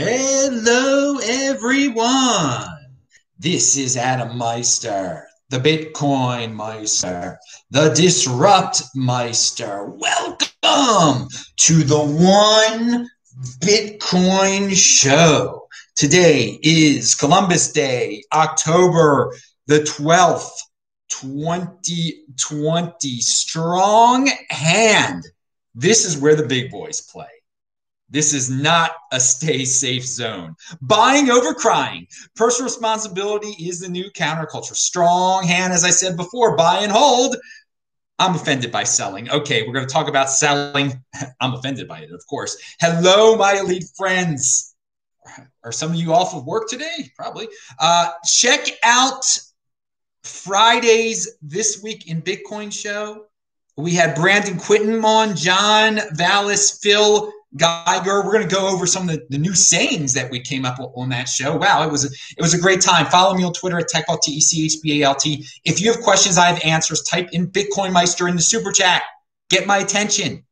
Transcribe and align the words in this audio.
Hello, 0.00 1.18
everyone. 1.24 2.68
This 3.36 3.76
is 3.76 3.96
Adam 3.96 4.38
Meister, 4.38 5.26
the 5.48 5.58
Bitcoin 5.58 6.54
Meister, 6.54 7.40
the 7.72 7.88
Disrupt 7.88 8.80
Meister. 8.94 9.86
Welcome 9.86 11.26
to 11.56 11.82
the 11.82 11.98
One 11.98 13.10
Bitcoin 13.58 14.72
Show. 14.72 15.66
Today 15.96 16.60
is 16.62 17.16
Columbus 17.16 17.72
Day, 17.72 18.22
October 18.32 19.34
the 19.66 19.80
12th, 19.80 20.60
2020. 21.08 23.20
Strong 23.20 24.30
hand. 24.50 25.24
This 25.74 26.04
is 26.04 26.16
where 26.16 26.36
the 26.36 26.46
big 26.46 26.70
boys 26.70 27.00
play. 27.00 27.26
This 28.10 28.32
is 28.32 28.48
not 28.48 28.92
a 29.12 29.20
stay 29.20 29.64
safe 29.64 30.06
zone. 30.06 30.56
Buying 30.80 31.30
over 31.30 31.52
crying. 31.52 32.06
Personal 32.36 32.64
responsibility 32.66 33.54
is 33.64 33.80
the 33.80 33.88
new 33.88 34.10
counterculture. 34.12 34.74
Strong 34.74 35.44
hand, 35.44 35.72
as 35.72 35.84
I 35.84 35.90
said 35.90 36.16
before, 36.16 36.56
buy 36.56 36.78
and 36.78 36.92
hold. 36.92 37.36
I'm 38.18 38.34
offended 38.34 38.72
by 38.72 38.84
selling. 38.84 39.30
Okay, 39.30 39.66
we're 39.66 39.74
going 39.74 39.86
to 39.86 39.92
talk 39.92 40.08
about 40.08 40.30
selling. 40.30 41.04
I'm 41.40 41.54
offended 41.54 41.86
by 41.86 42.00
it, 42.00 42.10
of 42.10 42.22
course. 42.28 42.56
Hello, 42.80 43.36
my 43.36 43.58
elite 43.58 43.84
friends. 43.96 44.74
Are 45.62 45.72
some 45.72 45.90
of 45.90 45.96
you 45.96 46.14
off 46.14 46.34
of 46.34 46.46
work 46.46 46.68
today? 46.68 47.10
Probably. 47.14 47.48
Uh, 47.78 48.10
check 48.24 48.66
out 48.82 49.24
Fridays 50.22 51.36
this 51.42 51.82
week 51.82 52.08
in 52.08 52.22
Bitcoin 52.22 52.72
show. 52.72 53.26
We 53.76 53.92
had 53.92 54.16
Brandon 54.16 54.56
Quittem 54.56 55.04
on, 55.04 55.36
John 55.36 56.00
Vallis, 56.12 56.80
Phil 56.82 57.32
Geiger. 57.56 58.22
We're 58.24 58.32
going 58.32 58.48
to 58.48 58.54
go 58.54 58.68
over 58.68 58.86
some 58.86 59.08
of 59.08 59.14
the, 59.14 59.26
the, 59.30 59.38
new 59.38 59.54
sayings 59.54 60.12
that 60.14 60.30
we 60.30 60.40
came 60.40 60.64
up 60.64 60.78
with 60.78 60.90
on 60.94 61.08
that 61.10 61.28
show. 61.28 61.56
Wow, 61.56 61.82
it 61.82 61.90
was 61.90 62.04
a, 62.04 62.08
it 62.36 62.42
was 62.42 62.52
a 62.52 62.58
great 62.58 62.80
time. 62.80 63.06
Follow 63.06 63.34
me 63.34 63.44
on 63.44 63.52
Twitter 63.52 63.78
at 63.78 63.88
TechBalt, 63.88 64.20
T-E-C-H-B-A-L-T. 64.22 65.46
If 65.64 65.80
you 65.80 65.90
have 65.92 66.02
questions, 66.02 66.36
I 66.36 66.46
have 66.46 66.62
answers. 66.62 67.02
Type 67.02 67.30
in 67.32 67.50
Bitcoin 67.50 67.92
Meister 67.92 68.28
in 68.28 68.36
the 68.36 68.42
super 68.42 68.70
chat. 68.70 69.02
Get 69.48 69.66
my 69.66 69.78
attention. 69.78 70.44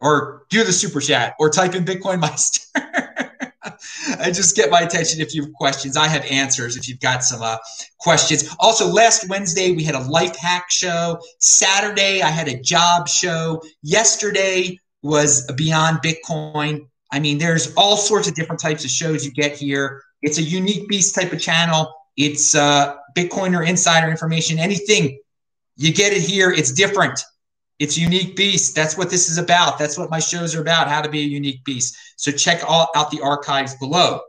Or 0.00 0.46
do 0.48 0.64
the 0.64 0.72
super 0.72 1.00
chat 1.00 1.34
or 1.38 1.50
type 1.50 1.74
in 1.74 1.84
Bitcoin 1.84 2.20
Meister. 2.20 2.62
I 4.18 4.30
just 4.30 4.56
get 4.56 4.70
my 4.70 4.80
attention 4.80 5.20
if 5.20 5.34
you 5.34 5.42
have 5.42 5.52
questions. 5.52 5.96
I 5.96 6.06
have 6.08 6.24
answers 6.24 6.76
if 6.76 6.88
you've 6.88 7.00
got 7.00 7.22
some 7.22 7.42
uh, 7.42 7.58
questions. 7.98 8.54
Also, 8.60 8.86
last 8.86 9.28
Wednesday 9.28 9.72
we 9.72 9.84
had 9.84 9.94
a 9.94 10.00
life 10.00 10.36
hack 10.36 10.70
show. 10.70 11.20
Saturday 11.38 12.22
I 12.22 12.30
had 12.30 12.48
a 12.48 12.58
job 12.58 13.08
show. 13.08 13.62
Yesterday 13.82 14.80
was 15.02 15.50
Beyond 15.52 15.98
Bitcoin. 15.98 16.86
I 17.10 17.20
mean, 17.20 17.38
there's 17.38 17.74
all 17.74 17.96
sorts 17.96 18.28
of 18.28 18.34
different 18.34 18.60
types 18.60 18.84
of 18.84 18.90
shows 18.90 19.24
you 19.24 19.32
get 19.32 19.56
here. 19.56 20.02
It's 20.22 20.38
a 20.38 20.42
unique 20.42 20.88
beast 20.88 21.14
type 21.14 21.32
of 21.32 21.40
channel. 21.40 21.94
It's 22.16 22.54
uh, 22.54 22.96
Bitcoiner 23.16 23.66
insider 23.66 24.10
information. 24.10 24.58
Anything 24.58 25.18
you 25.76 25.92
get 25.92 26.12
it 26.12 26.22
here. 26.22 26.50
It's 26.50 26.72
different. 26.72 27.20
It's 27.78 27.96
unique 27.96 28.34
beast. 28.34 28.74
That's 28.74 28.98
what 28.98 29.08
this 29.08 29.30
is 29.30 29.38
about. 29.38 29.78
That's 29.78 29.96
what 29.96 30.10
my 30.10 30.18
shows 30.18 30.54
are 30.56 30.60
about. 30.60 30.88
How 30.88 31.00
to 31.00 31.08
be 31.08 31.20
a 31.20 31.26
unique 31.26 31.64
beast. 31.64 31.96
So 32.16 32.32
check 32.32 32.62
all 32.66 32.88
out 32.96 33.12
the 33.12 33.20
archives 33.22 33.76
below, 33.76 34.20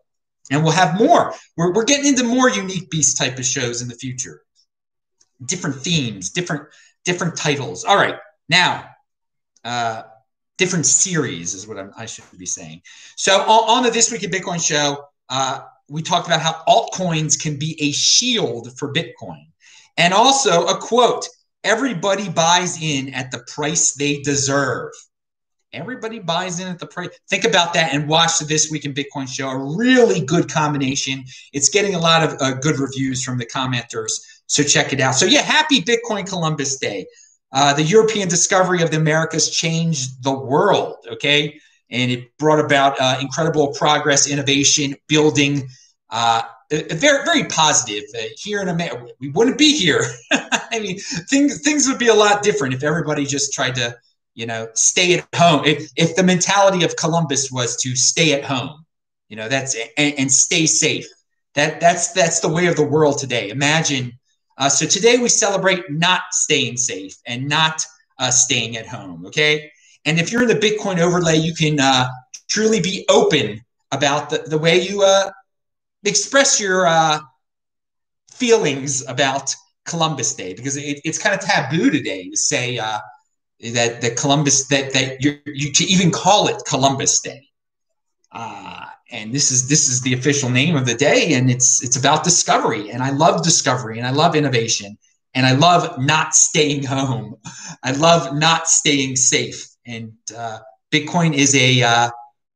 and 0.51 0.63
we'll 0.63 0.73
have 0.73 0.99
more. 0.99 1.33
We're, 1.57 1.73
we're 1.73 1.85
getting 1.85 2.05
into 2.05 2.23
more 2.23 2.49
unique 2.49 2.91
beast 2.91 3.17
type 3.17 3.39
of 3.39 3.45
shows 3.45 3.81
in 3.81 3.87
the 3.87 3.95
future. 3.95 4.43
Different 5.43 5.77
themes, 5.77 6.29
different 6.29 6.67
different 7.03 7.35
titles. 7.35 7.83
All 7.83 7.97
right, 7.97 8.17
now. 8.47 8.85
Uh, 9.63 10.03
different 10.59 10.85
series 10.85 11.55
is 11.55 11.67
what 11.67 11.79
I'm, 11.79 11.91
i 11.97 12.05
should 12.05 12.25
be 12.38 12.45
saying. 12.45 12.81
So 13.15 13.41
on, 13.41 13.77
on, 13.77 13.83
the 13.83 13.89
This 13.89 14.11
Week 14.11 14.23
in 14.23 14.29
Bitcoin 14.29 14.63
show, 14.63 15.05
uh, 15.30 15.61
we 15.89 16.03
talked 16.03 16.27
about 16.27 16.42
how 16.42 16.61
altcoins 16.67 17.42
can 17.42 17.58
be 17.58 17.75
a 17.81 17.92
shield 17.93 18.77
for 18.77 18.93
Bitcoin. 18.93 19.47
And 19.97 20.14
also 20.14 20.65
a 20.67 20.77
quote, 20.77 21.27
everybody 21.64 22.30
buys 22.30 22.81
in 22.81 23.14
at 23.14 23.31
the 23.31 23.39
price 23.47 23.93
they 23.93 24.20
deserve. 24.21 24.92
Everybody 25.71 26.20
buys 26.20 26.59
in 26.59 26.67
at 26.67 26.80
the 26.80 26.87
price. 26.87 27.09
Think 27.30 27.45
about 27.45 27.73
that 27.76 27.93
and 27.93 28.08
watch 28.08 28.39
the 28.39 28.45
This 28.45 28.70
Week 28.70 28.86
in 28.86 28.93
Bitcoin 28.93 29.27
show. 29.27 29.49
A 29.49 29.77
really 29.77 30.26
good 30.26 30.52
combination. 30.52 31.23
It's 31.53 31.70
getting 31.70 31.95
a 31.95 31.99
lot 31.99 32.23
of 32.23 32.41
uh, 32.41 32.55
good 32.55 32.80
reviews 32.80 33.23
from 33.23 33.37
the 33.37 33.45
commenters. 33.45 34.11
So 34.47 34.64
check 34.64 34.91
it 34.91 34.99
out. 34.99 35.15
So 35.15 35.26
yeah, 35.26 35.41
happy 35.41 35.81
Bitcoin 35.81 36.27
Columbus 36.27 36.77
Day. 36.80 37.05
Uh, 37.52 37.73
the 37.73 37.83
European 37.83 38.27
discovery 38.30 38.82
of 38.82 38.92
the 38.92 38.98
Americas 38.98 39.49
changed 39.49 40.23
the 40.23 40.32
world, 40.32 40.98
okay? 41.08 41.60
And 41.89 42.11
it 42.11 42.37
brought 42.37 42.64
about 42.64 42.99
uh, 42.99 43.17
incredible 43.20 43.73
progress, 43.73 44.30
innovation, 44.30 44.95
building. 45.08 45.67
Uh, 46.09 46.43
very, 46.70 47.26
very 47.26 47.45
positive. 47.45 48.04
Uh, 48.15 48.26
here 48.38 48.61
in 48.61 48.70
America, 48.70 49.08
we 49.20 49.30
wouldn't 49.30 49.58
be 49.58 49.76
here. 49.76 50.04
I 50.32 50.80
mean, 50.80 50.99
things 50.99 51.61
things 51.61 51.88
would 51.88 51.98
be 51.98 52.09
a 52.09 52.14
lot 52.14 52.43
different 52.43 52.76
if 52.76 52.83
everybody 52.83 53.26
just 53.26 53.54
tried 53.54 53.73
to, 53.76 53.98
you 54.36 54.45
know, 54.45 54.70
stay 54.76 55.17
at 55.17 55.27
home. 55.36 55.65
If 55.65 55.89
if 55.95 56.15
the 56.15 56.21
mentality 56.23 56.86
of 56.86 56.95
Columbus 56.95 57.52
was 57.52 57.76
to 57.77 57.95
stay 57.95 58.33
at 58.33 58.43
home, 58.45 58.86
you 59.30 59.36
know, 59.36 59.49
that's 59.49 59.76
and, 59.98 60.14
and 60.20 60.32
stay 60.32 60.67
safe. 60.67 61.08
That 61.55 61.80
that's 61.80 62.11
that's 62.11 62.39
the 62.39 62.49
way 62.49 62.67
of 62.67 62.76
the 62.76 62.86
world 62.86 63.17
today. 63.17 63.49
Imagine 63.49 64.20
uh, 64.59 64.70
so 64.70 64.86
today 64.86 65.17
we 65.17 65.30
celebrate 65.30 65.89
not 65.89 66.21
staying 66.31 66.77
safe 66.77 67.15
and 67.25 67.47
not 67.47 67.83
uh, 68.20 68.30
staying 68.30 68.77
at 68.77 68.86
home. 68.86 69.25
Okay. 69.25 69.71
And 70.05 70.20
if 70.20 70.31
you're 70.31 70.43
in 70.43 70.47
the 70.49 70.55
Bitcoin 70.55 70.99
overlay, 70.99 71.37
you 71.37 71.53
can 71.53 71.80
uh, 71.80 72.08
truly 72.49 72.81
be 72.81 73.05
open 73.09 73.61
about 73.92 74.30
the, 74.30 74.39
the 74.39 74.58
way 74.58 74.81
you 74.81 75.02
uh, 75.02 75.31
express 76.03 76.59
your 76.59 76.86
uh, 76.86 77.20
feelings 78.31 79.05
about 79.08 79.55
Columbus 79.86 80.36
Day 80.36 80.53
because 80.53 80.77
it, 80.77 80.99
it's 81.03 81.17
kind 81.17 81.33
of 81.33 81.41
taboo 81.41 81.89
today 81.89 82.30
to 82.30 82.37
say 82.37 82.77
uh, 82.77 82.99
that 83.73 84.02
the 84.02 84.11
Columbus 84.11 84.67
that 84.67 84.93
that 84.93 85.23
you 85.23 85.39
you 85.45 85.71
to 85.73 85.83
even 85.86 86.11
call 86.11 86.47
it 86.47 86.61
Columbus 86.67 87.20
Day. 87.21 87.47
And 89.11 89.33
this 89.33 89.52
is 89.52 89.67
this 89.67 89.87
is 89.87 90.02
the 90.02 90.14
official 90.14 90.49
name 90.49 90.75
of 90.75 90.86
the 90.86 90.93
day 90.93 91.33
and 91.33 91.49
it's 91.49 91.83
it's 91.83 91.97
about 91.97 92.23
discovery. 92.23 92.92
And 92.92 93.02
i 93.02 93.09
love 93.09 93.43
discovery 93.43 93.97
and 93.97 94.08
i 94.08 94.11
love 94.11 94.36
innovation 94.36 94.97
and 95.33 95.45
i 95.45 95.53
love 95.53 95.99
not 95.99 96.36
staying 96.36 96.83
home. 96.83 97.36
I 97.83 97.92
love 97.92 98.36
not 98.36 98.67
staying 98.67 99.15
safe. 99.15 99.67
And 99.86 100.14
uh, 100.36 100.59
bitcoin 100.92 101.33
is 101.33 101.55
a 101.55 101.81
uh, 101.81 102.09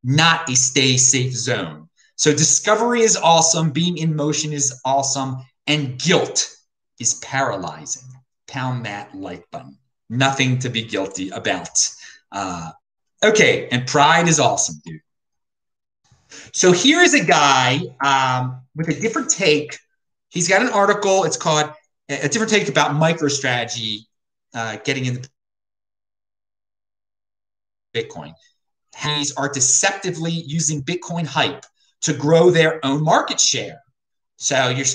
not 0.04 0.50
a 0.50 0.56
stay 0.56 0.98
safe 0.98 1.34
zone. 1.34 1.90
So 2.18 2.32
discovery 2.32 3.02
is 3.02 3.18
awesome 3.18 3.72
being 3.72 3.98
in 3.98 4.16
motion 4.16 4.54
is 4.54 4.80
awesome 4.86 5.38
and 5.66 6.00
guilt 6.00 6.56
is 7.00 7.16
paralyzing. 7.16 8.04
Pound 8.48 8.86
that 8.86 9.16
like 9.16 9.50
button. 9.50 9.78
Nothing 10.10 10.60
to 10.60 10.70
be 10.70 10.84
guilty 10.84 11.30
about. 11.30 11.90
Uh, 12.32 12.72
okay 13.24 13.68
and 13.72 13.88
pride 13.88 14.28
is 14.28 14.40
awesome 14.40 14.76
dude 14.86 15.00
so 16.54 16.72
here 16.72 17.02
is 17.02 17.14
a 17.14 17.24
guy 17.24 17.82
um, 18.04 18.62
with 18.76 18.90
a 18.90 19.00
different 19.00 19.30
take. 19.30 19.78
He's 20.30 20.48
got 20.48 20.62
an 20.62 20.70
article. 20.70 21.24
It's 21.24 21.38
called 21.38 21.72
a 22.10 22.28
different 22.30 22.52
take 22.52 22.68
about 22.68 22.92
MicroStrategy 22.92 24.00
uh, 24.54 24.78
getting 24.84 25.06
into 25.06 25.30
Bitcoin. 27.94 28.34
These 29.04 29.34
are 29.36 29.50
deceptively 29.50 30.32
using 30.32 30.84
Bitcoin 30.84 31.26
hype 31.26 31.66
to 32.02 32.14
grow 32.14 32.50
their 32.52 32.86
own 32.86 33.04
market 33.04 33.40
share. 33.40 33.82
So 34.38 34.70
you're, 34.70 34.86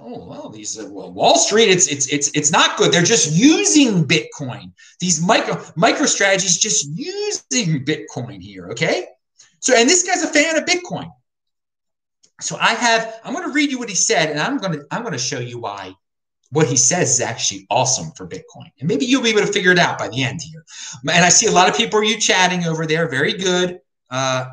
oh 0.00 0.24
well, 0.26 0.48
these 0.48 0.78
uh, 0.78 0.88
well, 0.90 1.12
Wall 1.12 1.36
Street, 1.36 1.68
it's 1.68 1.88
it's 1.88 2.06
it's 2.12 2.30
it's 2.34 2.50
not 2.50 2.76
good. 2.78 2.92
They're 2.92 3.02
just 3.02 3.32
using 3.32 4.06
Bitcoin. 4.06 4.72
These 5.00 5.20
micro 5.20 5.56
MicroStrategy's 5.76 6.58
just 6.58 6.88
using 6.96 7.84
Bitcoin 7.84 8.40
here. 8.40 8.68
Okay, 8.70 9.06
so, 9.64 9.74
and 9.74 9.88
this 9.88 10.02
guy's 10.02 10.22
a 10.22 10.26
fan 10.26 10.58
of 10.58 10.66
Bitcoin. 10.66 11.10
So 12.42 12.58
I 12.60 12.74
have, 12.74 13.18
I'm 13.24 13.32
going 13.32 13.46
to 13.46 13.54
read 13.54 13.70
you 13.70 13.78
what 13.78 13.88
he 13.88 13.94
said, 13.94 14.28
and 14.30 14.38
I'm 14.38 14.58
going 14.58 14.72
to, 14.72 14.84
I'm 14.90 15.00
going 15.00 15.14
to 15.14 15.18
show 15.18 15.38
you 15.38 15.58
why 15.58 15.94
what 16.50 16.66
he 16.66 16.76
says 16.76 17.14
is 17.14 17.20
actually 17.22 17.66
awesome 17.70 18.10
for 18.10 18.28
Bitcoin. 18.28 18.70
And 18.78 18.86
maybe 18.86 19.06
you'll 19.06 19.22
be 19.22 19.30
able 19.30 19.40
to 19.40 19.46
figure 19.46 19.72
it 19.72 19.78
out 19.78 19.98
by 19.98 20.08
the 20.08 20.22
end 20.22 20.42
here. 20.42 20.66
And 21.10 21.24
I 21.24 21.30
see 21.30 21.46
a 21.46 21.50
lot 21.50 21.70
of 21.70 21.74
people 21.78 21.98
are 21.98 22.04
you 22.04 22.20
chatting 22.20 22.66
over 22.66 22.84
there. 22.84 23.08
Very 23.08 23.32
good. 23.32 23.80
Uh, 24.10 24.48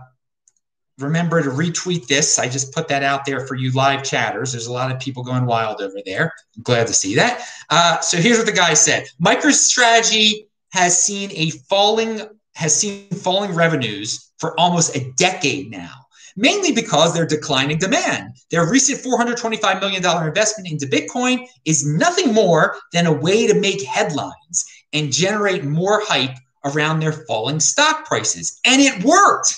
remember 0.97 1.43
to 1.43 1.49
retweet 1.49 2.07
this. 2.07 2.39
I 2.39 2.47
just 2.47 2.73
put 2.73 2.87
that 2.87 3.03
out 3.03 3.25
there 3.25 3.45
for 3.45 3.55
you 3.55 3.73
live 3.73 4.01
chatters. 4.03 4.53
There's 4.53 4.67
a 4.67 4.71
lot 4.71 4.93
of 4.93 4.99
people 5.01 5.23
going 5.23 5.45
wild 5.45 5.81
over 5.81 5.97
there. 6.05 6.31
I'm 6.55 6.63
glad 6.63 6.87
to 6.87 6.93
see 6.93 7.15
that. 7.15 7.45
Uh, 7.69 7.99
so 7.99 8.15
here's 8.15 8.37
what 8.37 8.47
the 8.47 8.53
guy 8.53 8.75
said 8.75 9.07
MicroStrategy 9.21 10.45
has 10.71 10.97
seen 11.03 11.31
a 11.33 11.49
falling 11.49 12.21
has 12.55 12.75
seen 12.75 13.07
falling 13.09 13.53
revenues 13.53 14.31
for 14.39 14.59
almost 14.59 14.95
a 14.95 15.11
decade 15.17 15.71
now, 15.71 15.93
mainly 16.35 16.71
because 16.71 17.13
their 17.13 17.25
declining 17.25 17.77
demand. 17.77 18.31
Their 18.49 18.69
recent 18.69 18.99
$425 19.01 19.79
million 19.79 20.05
investment 20.27 20.71
into 20.71 20.85
Bitcoin 20.87 21.47
is 21.65 21.85
nothing 21.85 22.33
more 22.33 22.77
than 22.91 23.05
a 23.05 23.13
way 23.13 23.47
to 23.47 23.59
make 23.59 23.81
headlines 23.83 24.65
and 24.93 25.11
generate 25.11 25.63
more 25.63 26.01
hype 26.03 26.37
around 26.65 26.99
their 26.99 27.13
falling 27.13 27.59
stock 27.59 28.05
prices. 28.05 28.59
And 28.65 28.81
it 28.81 29.03
worked. 29.03 29.55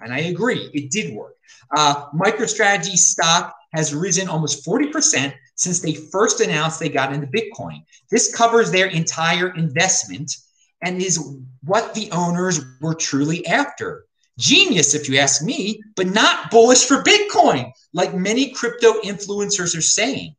And 0.00 0.12
I 0.12 0.20
agree, 0.20 0.70
it 0.72 0.90
did 0.90 1.14
work. 1.14 1.34
Uh, 1.76 2.06
MicroStrategy 2.12 2.96
stock 2.96 3.54
has 3.72 3.94
risen 3.94 4.28
almost 4.28 4.64
40% 4.64 5.34
since 5.56 5.80
they 5.80 5.94
first 5.94 6.40
announced 6.40 6.78
they 6.78 6.88
got 6.88 7.12
into 7.12 7.26
Bitcoin. 7.26 7.84
This 8.10 8.34
covers 8.34 8.70
their 8.70 8.86
entire 8.86 9.54
investment 9.54 10.36
and 10.84 11.02
is 11.02 11.18
what 11.64 11.94
the 11.94 12.10
owners 12.12 12.60
were 12.80 12.94
truly 12.94 13.44
after. 13.46 14.04
Genius, 14.38 14.94
if 14.94 15.08
you 15.08 15.18
ask 15.18 15.42
me, 15.42 15.80
but 15.96 16.08
not 16.08 16.50
bullish 16.50 16.84
for 16.84 17.02
Bitcoin, 17.02 17.70
like 17.92 18.14
many 18.14 18.50
crypto 18.50 19.00
influencers 19.00 19.76
are 19.76 19.82
saying. 19.82 20.34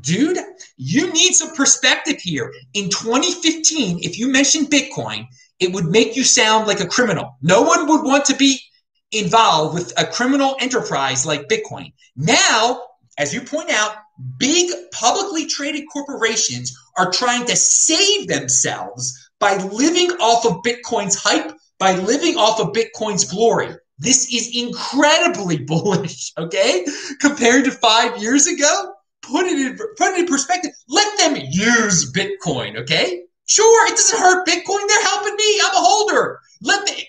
Dude, 0.00 0.38
you 0.76 1.12
need 1.12 1.34
some 1.34 1.54
perspective 1.54 2.18
here. 2.20 2.52
In 2.74 2.88
2015, 2.88 4.00
if 4.02 4.18
you 4.18 4.28
mentioned 4.28 4.70
Bitcoin, 4.70 5.26
it 5.60 5.72
would 5.72 5.86
make 5.86 6.16
you 6.16 6.24
sound 6.24 6.66
like 6.66 6.80
a 6.80 6.86
criminal. 6.86 7.36
No 7.42 7.62
one 7.62 7.86
would 7.88 8.02
want 8.02 8.24
to 8.26 8.36
be 8.36 8.60
involved 9.12 9.74
with 9.74 9.92
a 9.98 10.06
criminal 10.06 10.56
enterprise 10.60 11.26
like 11.26 11.48
Bitcoin. 11.48 11.92
Now, 12.16 12.82
as 13.18 13.32
you 13.32 13.40
point 13.40 13.70
out, 13.70 13.96
big 14.38 14.70
publicly 14.92 15.46
traded 15.46 15.84
corporations 15.92 16.76
are 16.96 17.10
trying 17.10 17.46
to 17.46 17.56
save 17.56 18.28
themselves 18.28 19.25
by 19.38 19.56
living 19.56 20.10
off 20.12 20.46
of 20.46 20.62
Bitcoin's 20.62 21.16
hype, 21.16 21.52
by 21.78 21.92
living 21.94 22.36
off 22.36 22.60
of 22.60 22.72
Bitcoin's 22.72 23.24
glory. 23.24 23.74
This 23.98 24.32
is 24.32 24.54
incredibly 24.54 25.58
bullish, 25.64 26.32
okay? 26.38 26.86
Compared 27.20 27.64
to 27.64 27.70
five 27.70 28.20
years 28.20 28.46
ago, 28.46 28.92
put 29.22 29.46
it 29.46 29.58
in 29.58 29.76
put 29.96 30.12
it 30.12 30.20
in 30.20 30.26
perspective. 30.26 30.72
Let 30.88 31.18
them 31.18 31.36
use 31.50 32.12
Bitcoin, 32.12 32.76
okay? 32.78 33.22
Sure, 33.46 33.86
it 33.86 33.90
doesn't 33.90 34.18
hurt 34.18 34.46
Bitcoin. 34.46 34.88
They're 34.88 35.02
helping 35.04 35.36
me. 35.36 35.60
I'm 35.64 35.74
a 35.74 35.78
holder. 35.78 36.40
Let 36.62 36.84
me 36.84 37.06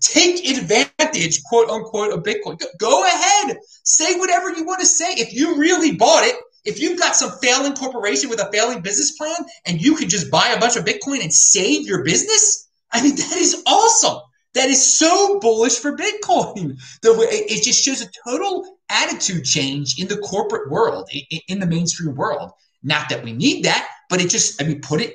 take 0.00 0.48
advantage, 0.48 1.42
quote 1.44 1.68
unquote, 1.68 2.12
of 2.12 2.22
Bitcoin. 2.22 2.60
Go 2.78 3.04
ahead. 3.04 3.58
Say 3.82 4.18
whatever 4.18 4.50
you 4.50 4.64
want 4.64 4.80
to 4.80 4.86
say. 4.86 5.12
If 5.12 5.34
you 5.34 5.58
really 5.58 5.96
bought 5.96 6.24
it, 6.24 6.36
if 6.64 6.80
you've 6.80 6.98
got 6.98 7.16
some 7.16 7.32
failing 7.42 7.74
corporation 7.74 8.30
with 8.30 8.40
a 8.40 8.50
failing 8.52 8.80
business 8.80 9.12
plan 9.12 9.36
and 9.66 9.80
you 9.80 9.96
can 9.96 10.08
just 10.08 10.30
buy 10.30 10.48
a 10.48 10.60
bunch 10.60 10.76
of 10.76 10.84
Bitcoin 10.84 11.22
and 11.22 11.32
save 11.32 11.86
your 11.86 12.04
business, 12.04 12.68
I 12.92 13.02
mean, 13.02 13.16
that 13.16 13.36
is 13.36 13.62
awesome. 13.66 14.20
That 14.54 14.68
is 14.68 14.84
so 14.84 15.40
bullish 15.40 15.78
for 15.78 15.96
Bitcoin. 15.96 16.78
The 17.02 17.14
way 17.14 17.26
it 17.26 17.64
just 17.64 17.82
shows 17.82 18.02
a 18.02 18.10
total 18.28 18.78
attitude 18.88 19.44
change 19.44 19.98
in 19.98 20.08
the 20.08 20.18
corporate 20.18 20.70
world, 20.70 21.10
in 21.48 21.58
the 21.58 21.66
mainstream 21.66 22.14
world. 22.14 22.52
Not 22.82 23.08
that 23.08 23.24
we 23.24 23.32
need 23.32 23.64
that, 23.64 23.88
but 24.08 24.20
it 24.20 24.28
just, 24.28 24.60
I 24.60 24.66
mean, 24.66 24.80
put 24.80 25.00
it 25.00 25.14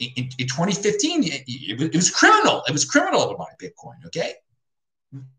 in, 0.00 0.28
in 0.38 0.46
2015, 0.46 1.24
it, 1.24 1.44
it, 1.46 1.96
was 1.96 2.10
criminal. 2.10 2.62
It 2.68 2.72
was 2.72 2.84
criminal 2.84 3.28
to 3.28 3.36
buy 3.36 3.50
Bitcoin, 3.60 4.04
okay? 4.06 4.34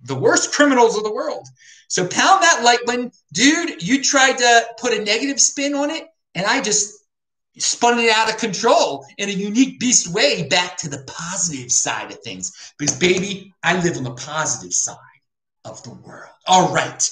The 0.04 0.16
worst 0.16 0.52
criminals 0.52 0.98
of 0.98 1.04
the 1.04 1.14
world. 1.14 1.48
So 1.88 2.08
pound 2.08 2.42
that 2.44 2.62
like 2.64 2.80
when, 2.86 3.12
dude, 3.34 3.82
you 3.82 4.04
tried 4.04 4.38
to 4.38 4.66
put 4.80 4.94
a 4.94 5.04
negative 5.04 5.40
spin 5.40 5.74
on 5.76 5.90
it, 5.92 6.08
and 6.34 6.46
I 6.46 6.62
just 6.62 7.06
spun 7.58 8.00
it 8.00 8.12
out 8.12 8.30
of 8.30 8.38
control 8.38 9.06
in 9.18 9.30
a 9.30 9.32
unique 9.32 9.80
beast 9.80 10.14
way 10.14 10.48
back 10.48 10.78
to 10.78 10.90
the 10.90 11.04
positive 11.08 11.72
side 11.72 12.12
of 12.12 12.20
things. 12.20 12.74
Because, 12.78 12.98
baby, 12.98 13.54
I 13.64 13.82
live 13.82 13.98
on 13.98 14.04
the 14.04 14.14
positive 14.14 14.74
side 14.74 14.98
of 15.64 15.82
the 15.84 15.92
world. 15.92 16.32
All 16.48 16.74
right. 16.74 17.10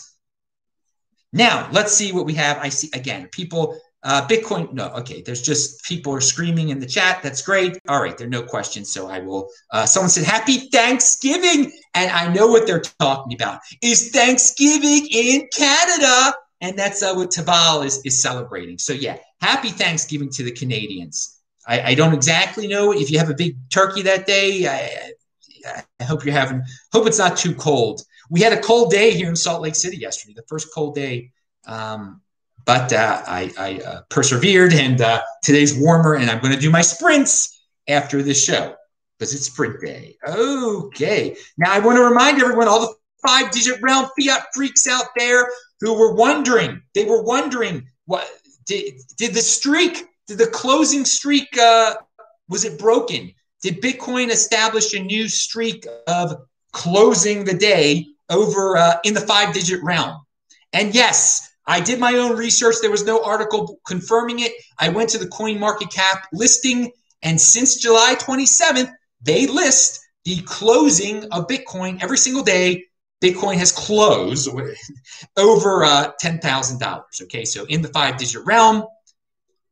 Now, 1.32 1.70
let's 1.72 1.94
see 1.94 2.12
what 2.12 2.26
we 2.26 2.34
have. 2.34 2.58
I 2.58 2.70
see, 2.70 2.90
again, 2.94 3.30
people 3.32 3.80
uh, 4.04 4.28
Bitcoin, 4.28 4.74
no, 4.74 4.90
okay. 4.90 5.22
There's 5.22 5.42
just 5.42 5.84
people 5.86 6.14
are 6.14 6.22
screaming 6.22 6.70
in 6.70 6.80
the 6.80 6.86
chat. 6.86 7.24
That's 7.24 7.42
great. 7.42 7.78
All 7.88 8.02
right, 8.02 8.18
there 8.18 8.28
are 8.28 8.30
no 8.30 8.44
questions. 8.44 8.92
So 8.92 9.10
I 9.10 9.20
will. 9.20 9.50
Uh, 9.72 9.86
someone 9.86 10.10
said 10.10 10.26
Happy 10.26 10.70
Thanksgiving, 10.72 11.72
and 11.94 12.12
I 12.12 12.32
know 12.34 12.48
what 12.48 12.68
they're 12.68 12.82
talking 12.82 13.34
about. 13.34 13.62
Is 13.82 14.12
Thanksgiving 14.12 15.08
in 15.10 15.48
Canada, 15.56 16.36
and 16.60 16.78
that's 16.78 17.02
uh, 17.02 17.14
what 17.14 17.32
Tabal 17.32 17.86
is 17.86 18.02
is 18.04 18.22
celebrating. 18.22 18.78
So 18.78 18.92
yeah, 18.92 19.18
Happy 19.42 19.70
Thanksgiving 19.70 20.30
to 20.32 20.44
the 20.44 20.52
Canadians. 20.52 21.40
I, 21.66 21.82
I 21.82 21.96
don't 21.96 22.14
exactly 22.14 22.68
know 22.68 22.92
if 22.92 23.10
you 23.10 23.20
have 23.20 23.30
a 23.30 23.36
big 23.36 23.56
turkey 23.70 24.02
that 24.02 24.28
day. 24.28 24.68
I, 24.68 25.14
I 26.02 26.04
hope 26.04 26.26
you're 26.26 26.34
having. 26.34 26.62
Hope 26.92 27.08
it's 27.08 27.20
not 27.20 27.38
too 27.38 27.56
cold. 27.56 28.02
We 28.30 28.42
had 28.42 28.52
a 28.52 28.60
cold 28.60 28.92
day 28.92 29.12
here 29.12 29.30
in 29.30 29.36
Salt 29.38 29.62
Lake 29.62 29.76
City 29.76 29.96
yesterday. 29.96 30.34
The 30.36 30.44
first 30.50 30.74
cold 30.74 30.94
day. 30.94 31.32
Um, 31.66 32.20
but 32.66 32.94
uh, 32.94 33.22
I, 33.28 33.52
I 33.58 33.80
uh, 33.86 34.02
persevered, 34.10 34.74
and 34.74 35.02
uh, 35.02 35.22
today's 35.44 35.78
warmer, 35.78 36.16
and 36.16 36.30
I'm 36.30 36.40
going 36.40 36.54
to 36.54 36.60
do 36.60 36.70
my 36.70 36.82
sprints 36.82 37.66
after 37.88 38.22
this 38.22 38.44
show 38.44 38.76
because 39.18 39.34
it's 39.34 39.48
sprint 39.48 39.82
day. 39.82 40.18
Okay. 40.28 41.36
Now 41.58 41.74
I 41.74 41.80
want 41.80 41.98
to 41.98 42.04
remind 42.04 42.42
everyone, 42.42 42.68
all 42.68 42.82
the 42.82 42.94
five-digit 43.26 43.82
round 43.82 44.08
fiat 44.20 44.48
freaks 44.54 44.88
out 44.88 45.06
there 45.18 45.50
who 45.80 45.94
were 45.94 46.14
wondering, 46.14 46.82
they 46.94 47.06
were 47.06 47.24
wondering 47.24 47.88
what 48.06 48.30
did 48.66 48.94
did 49.18 49.34
the 49.34 49.42
streak, 49.42 50.06
did 50.28 50.38
the 50.38 50.48
closing 50.48 51.06
streak, 51.06 51.58
uh, 51.58 51.96
was 52.50 52.64
it 52.66 52.80
broken? 52.80 53.34
Did 53.62 53.82
Bitcoin 53.82 54.30
establish 54.30 54.94
a 54.94 55.00
new 55.00 55.28
streak 55.30 55.86
of 56.08 56.36
closing 56.74 57.46
the 57.46 57.54
day 57.54 58.08
over 58.30 58.76
uh, 58.76 58.96
in 59.04 59.14
the 59.14 59.22
five-digit 59.22 59.82
realm? 59.84 60.22
And 60.74 60.94
yes, 60.94 61.53
I 61.66 61.80
did 61.80 62.00
my 62.00 62.16
own 62.16 62.36
research. 62.36 62.76
There 62.82 62.92
was 62.92 63.06
no 63.06 63.24
article 63.24 63.80
confirming 63.86 64.40
it. 64.40 64.52
I 64.78 64.90
went 64.90 65.10
to 65.12 65.18
the 65.18 65.28
Coin 65.28 65.60
Market 65.60 65.92
Cap 65.92 66.28
listing, 66.34 66.92
and 67.22 67.40
since 67.40 67.78
July 67.78 68.16
27th, 68.20 68.92
they 69.22 69.48
list 69.48 70.02
the 70.26 70.42
closing 70.42 71.24
of 71.32 71.48
Bitcoin 71.48 72.02
every 72.04 72.18
single 72.18 72.44
day. 72.44 72.84
Bitcoin 73.22 73.56
has 73.56 73.72
closed 73.72 74.50
over 75.38 75.86
uh, 75.86 76.12
$10,000. 76.22 77.22
Okay, 77.24 77.46
so 77.46 77.66
in 77.66 77.82
the 77.82 77.88
five 77.90 78.18
digit 78.18 78.46
realm, 78.46 78.84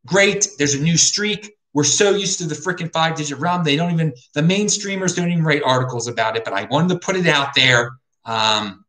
great. 0.06 0.48
There's 0.58 0.74
a 0.74 0.82
new 0.82 0.96
streak. 0.96 1.52
We're 1.74 1.84
so 1.84 2.10
used 2.10 2.38
to 2.38 2.46
the 2.46 2.54
freaking 2.54 2.92
five 2.92 3.16
digit 3.16 3.38
realm. 3.38 3.64
They 3.64 3.76
don't 3.76 3.92
even, 3.92 4.12
the 4.34 4.42
mainstreamers 4.42 5.16
don't 5.16 5.30
even 5.30 5.44
write 5.44 5.62
articles 5.62 6.08
about 6.08 6.36
it, 6.36 6.44
but 6.44 6.54
I 6.54 6.64
wanted 6.64 6.88
to 6.94 6.98
put 6.98 7.16
it 7.16 7.26
out 7.26 7.54
there. 7.54 7.92
Um, 8.24 8.84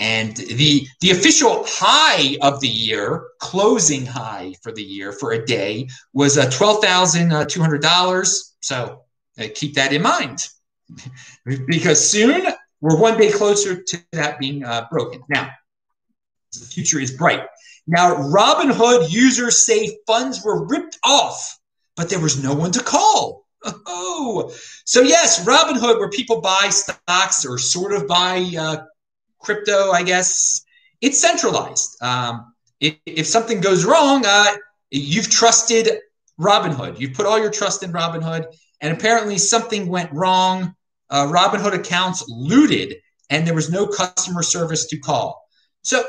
and 0.00 0.34
the 0.36 0.86
the 1.00 1.10
official 1.10 1.64
high 1.68 2.36
of 2.40 2.60
the 2.60 2.68
year, 2.68 3.28
closing 3.38 4.06
high 4.06 4.54
for 4.62 4.72
the 4.72 4.82
year 4.82 5.12
for 5.12 5.32
a 5.32 5.44
day, 5.44 5.88
was 6.14 6.38
uh, 6.38 6.50
twelve 6.50 6.82
thousand 6.82 7.48
two 7.48 7.60
hundred 7.60 7.82
dollars. 7.82 8.56
So 8.60 9.04
uh, 9.38 9.44
keep 9.54 9.74
that 9.74 9.92
in 9.92 10.02
mind, 10.02 10.48
because 11.66 12.04
soon 12.04 12.46
we're 12.80 12.98
one 12.98 13.18
day 13.18 13.30
closer 13.30 13.82
to 13.82 13.98
that 14.12 14.38
being 14.38 14.64
uh, 14.64 14.86
broken. 14.90 15.22
Now, 15.28 15.50
the 16.58 16.64
future 16.64 16.98
is 16.98 17.12
bright. 17.12 17.42
Now, 17.86 18.14
Robinhood 18.14 19.10
users 19.10 19.66
say 19.66 19.98
funds 20.06 20.42
were 20.42 20.66
ripped 20.66 20.98
off, 21.04 21.58
but 21.96 22.08
there 22.08 22.20
was 22.20 22.42
no 22.42 22.54
one 22.54 22.72
to 22.72 22.82
call. 22.82 23.46
Oh, 23.86 24.54
so 24.86 25.02
yes, 25.02 25.44
Robinhood, 25.44 25.98
where 25.98 26.08
people 26.08 26.40
buy 26.40 26.70
stocks 26.70 27.44
or 27.44 27.58
sort 27.58 27.92
of 27.92 28.08
buy 28.08 28.50
uh, 28.58 28.84
crypto, 29.40 29.90
I 29.90 30.02
guess, 30.02 30.64
it's 31.00 31.20
centralized. 31.20 31.96
Um, 32.02 32.54
if, 32.80 32.96
if, 33.06 33.26
something 33.26 33.60
goes 33.60 33.84
wrong, 33.84 34.24
uh, 34.26 34.52
you've 34.90 35.30
trusted 35.30 35.88
Robinhood. 36.40 36.98
You've 36.98 37.14
put 37.14 37.26
all 37.26 37.38
your 37.38 37.50
trust 37.50 37.82
in 37.82 37.92
Robinhood, 37.92 38.46
and 38.80 38.96
apparently 38.96 39.38
something 39.38 39.88
went 39.88 40.10
wrong. 40.12 40.74
Uh, 41.10 41.26
Robinhood 41.26 41.74
accounts 41.74 42.24
looted, 42.28 42.96
and 43.28 43.46
there 43.46 43.54
was 43.54 43.70
no 43.70 43.86
customer 43.86 44.42
service 44.42 44.86
to 44.86 44.98
call. 44.98 45.42
So 45.82 46.04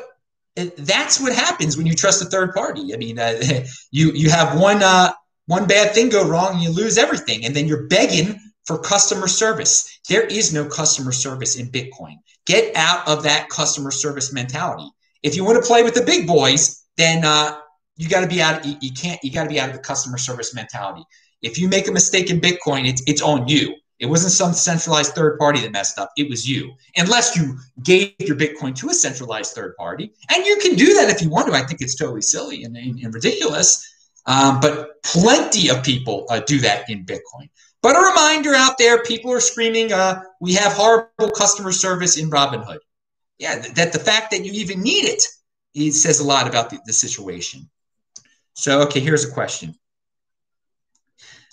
that's 0.55 1.19
what 1.19 1.33
happens 1.33 1.77
when 1.77 1.85
you 1.85 1.95
trust 1.95 2.21
a 2.21 2.25
third 2.25 2.53
party. 2.53 2.93
I 2.93 2.97
mean, 2.97 3.19
uh, 3.19 3.41
you 3.91 4.11
you 4.11 4.29
have 4.29 4.59
one 4.59 4.83
uh, 4.83 5.11
one 5.47 5.67
bad 5.67 5.93
thing 5.93 6.09
go 6.09 6.27
wrong, 6.27 6.53
and 6.53 6.61
you 6.61 6.69
lose 6.69 6.97
everything, 6.97 7.45
and 7.45 7.55
then 7.55 7.67
you're 7.67 7.87
begging 7.87 8.39
for 8.65 8.77
customer 8.79 9.27
service. 9.27 9.99
There 10.09 10.25
is 10.25 10.53
no 10.53 10.65
customer 10.65 11.11
service 11.11 11.57
in 11.57 11.67
Bitcoin. 11.67 12.17
Get 12.45 12.75
out 12.75 13.07
of 13.07 13.23
that 13.23 13.49
customer 13.49 13.91
service 13.91 14.33
mentality. 14.33 14.89
If 15.23 15.35
you 15.35 15.43
want 15.43 15.61
to 15.61 15.67
play 15.67 15.83
with 15.83 15.93
the 15.93 16.03
big 16.03 16.27
boys, 16.27 16.83
then 16.97 17.23
uh, 17.23 17.59
you 17.95 18.09
got 18.09 18.21
to 18.21 18.27
be 18.27 18.41
out. 18.41 18.65
You, 18.65 18.75
you 18.81 18.91
can't. 18.91 19.19
You 19.23 19.31
got 19.31 19.43
to 19.43 19.49
be 19.49 19.59
out 19.59 19.69
of 19.69 19.75
the 19.75 19.81
customer 19.81 20.17
service 20.17 20.55
mentality. 20.55 21.03
If 21.41 21.59
you 21.59 21.67
make 21.67 21.87
a 21.87 21.91
mistake 21.91 22.29
in 22.29 22.39
Bitcoin, 22.39 22.87
it's 22.87 23.03
it's 23.07 23.21
on 23.21 23.47
you. 23.47 23.75
It 23.99 24.07
wasn't 24.07 24.33
some 24.33 24.53
centralized 24.53 25.13
third 25.13 25.37
party 25.37 25.61
that 25.61 25.71
messed 25.71 25.99
up. 25.99 26.11
It 26.17 26.27
was 26.27 26.49
you. 26.49 26.73
Unless 26.97 27.35
you 27.37 27.59
gave 27.83 28.13
your 28.19 28.35
Bitcoin 28.35 28.73
to 28.77 28.89
a 28.89 28.93
centralized 28.95 29.53
third 29.53 29.75
party, 29.77 30.11
and 30.31 30.43
you 30.43 30.57
can 30.57 30.75
do 30.75 30.95
that 30.95 31.09
if 31.09 31.21
you 31.21 31.29
want 31.29 31.47
to. 31.47 31.53
I 31.53 31.63
think 31.63 31.81
it's 31.81 31.95
totally 31.95 32.23
silly 32.23 32.63
and, 32.63 32.75
and, 32.75 32.99
and 32.99 33.13
ridiculous. 33.13 33.87
Um, 34.25 34.59
but 34.59 35.03
plenty 35.03 35.69
of 35.69 35.83
people 35.83 36.25
uh, 36.29 36.39
do 36.39 36.59
that 36.59 36.89
in 36.89 37.05
Bitcoin. 37.05 37.49
But 37.81 37.95
a 37.95 37.99
reminder 37.99 38.53
out 38.53 38.77
there, 38.77 39.01
people 39.03 39.31
are 39.31 39.39
screaming, 39.39 39.91
uh, 39.91 40.21
we 40.39 40.53
have 40.53 40.73
horrible 40.73 41.31
customer 41.35 41.71
service 41.71 42.17
in 42.17 42.29
Robinhood. 42.29 42.77
Yeah, 43.39 43.59
th- 43.59 43.73
that 43.73 43.91
the 43.91 43.99
fact 43.99 44.31
that 44.31 44.45
you 44.45 44.51
even 44.53 44.81
need 44.81 45.05
it, 45.05 45.23
it 45.73 45.93
says 45.93 46.19
a 46.19 46.23
lot 46.23 46.47
about 46.47 46.69
the, 46.69 46.79
the 46.85 46.93
situation. 46.93 47.67
So, 48.53 48.81
okay, 48.81 48.99
here's 48.99 49.23
a 49.23 49.31
question. 49.31 49.75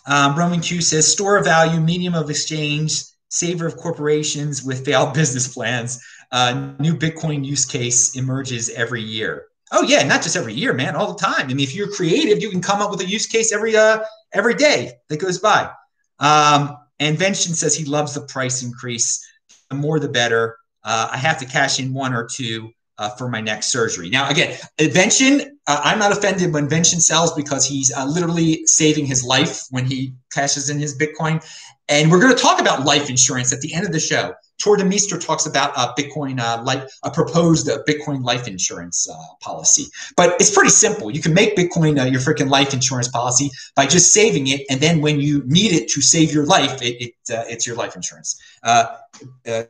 Um, 0.06 0.36
Roman 0.36 0.60
Q 0.60 0.80
says 0.80 1.10
store 1.10 1.38
of 1.38 1.44
value, 1.44 1.80
medium 1.80 2.14
of 2.14 2.28
exchange, 2.28 3.04
saver 3.28 3.66
of 3.66 3.76
corporations 3.76 4.62
with 4.62 4.84
failed 4.84 5.14
business 5.14 5.52
plans. 5.52 6.02
Uh, 6.30 6.72
new 6.78 6.94
Bitcoin 6.94 7.44
use 7.44 7.64
case 7.64 8.16
emerges 8.16 8.68
every 8.70 9.02
year. 9.02 9.46
Oh 9.72 9.82
yeah, 9.82 10.02
not 10.02 10.22
just 10.22 10.36
every 10.36 10.54
year, 10.54 10.72
man, 10.72 10.96
all 10.96 11.12
the 11.12 11.24
time. 11.24 11.42
I 11.42 11.46
mean, 11.46 11.60
if 11.60 11.74
you're 11.74 11.92
creative, 11.92 12.42
you 12.42 12.50
can 12.50 12.62
come 12.62 12.80
up 12.80 12.90
with 12.90 13.00
a 13.00 13.06
use 13.06 13.26
case 13.26 13.52
every 13.52 13.76
uh 13.76 14.00
every 14.32 14.54
day 14.54 14.92
that 15.08 15.20
goes 15.20 15.38
by. 15.38 15.70
Um, 16.18 16.76
and 16.98 17.18
Vention 17.18 17.54
says 17.54 17.76
he 17.76 17.84
loves 17.84 18.14
the 18.14 18.22
price 18.22 18.62
increase. 18.62 19.24
The 19.70 19.76
more, 19.76 20.00
the 20.00 20.08
better. 20.08 20.56
Uh, 20.84 21.08
I 21.12 21.16
have 21.16 21.38
to 21.38 21.46
cash 21.46 21.78
in 21.78 21.92
one 21.92 22.14
or 22.14 22.26
two 22.26 22.70
uh, 22.98 23.10
for 23.10 23.28
my 23.28 23.40
next 23.40 23.70
surgery. 23.70 24.10
Now, 24.10 24.28
again, 24.28 24.56
Vention, 24.78 25.58
uh, 25.66 25.80
I'm 25.84 25.98
not 25.98 26.12
offended 26.12 26.52
when 26.52 26.68
Vention 26.68 27.00
sells 27.00 27.32
because 27.34 27.66
he's 27.66 27.92
uh, 27.92 28.04
literally 28.04 28.66
saving 28.66 29.06
his 29.06 29.22
life 29.22 29.64
when 29.70 29.84
he 29.84 30.14
cashes 30.32 30.68
in 30.68 30.78
his 30.78 30.98
Bitcoin. 30.98 31.44
And 31.88 32.10
we're 32.10 32.20
going 32.20 32.34
to 32.34 32.42
talk 32.42 32.60
about 32.60 32.84
life 32.84 33.08
insurance 33.08 33.52
at 33.52 33.60
the 33.60 33.72
end 33.72 33.86
of 33.86 33.92
the 33.92 34.00
show. 34.00 34.34
Tuur 34.58 34.76
Demeester 34.76 35.24
talks 35.24 35.46
about 35.46 35.72
a 35.76 35.94
Bitcoin 36.00 36.40
uh, 36.40 36.62
like 36.62 36.86
a 37.04 37.10
proposed 37.10 37.68
uh, 37.68 37.78
Bitcoin 37.88 38.24
life 38.24 38.48
insurance 38.48 39.08
uh, 39.08 39.16
policy, 39.40 39.86
but 40.16 40.34
it's 40.40 40.50
pretty 40.50 40.70
simple. 40.70 41.10
You 41.10 41.22
can 41.22 41.32
make 41.32 41.56
Bitcoin 41.56 42.00
uh, 42.00 42.04
your 42.04 42.20
freaking 42.20 42.50
life 42.50 42.74
insurance 42.74 43.08
policy 43.08 43.50
by 43.76 43.86
just 43.86 44.12
saving 44.12 44.48
it, 44.48 44.62
and 44.68 44.80
then 44.80 45.00
when 45.00 45.20
you 45.20 45.42
need 45.46 45.72
it 45.72 45.88
to 45.90 46.00
save 46.00 46.32
your 46.32 46.44
life, 46.44 46.82
it, 46.82 47.00
it 47.00 47.14
uh, 47.30 47.44
it's 47.48 47.66
your 47.66 47.76
life 47.76 47.94
insurance. 47.94 48.40
Uh, 48.62 48.96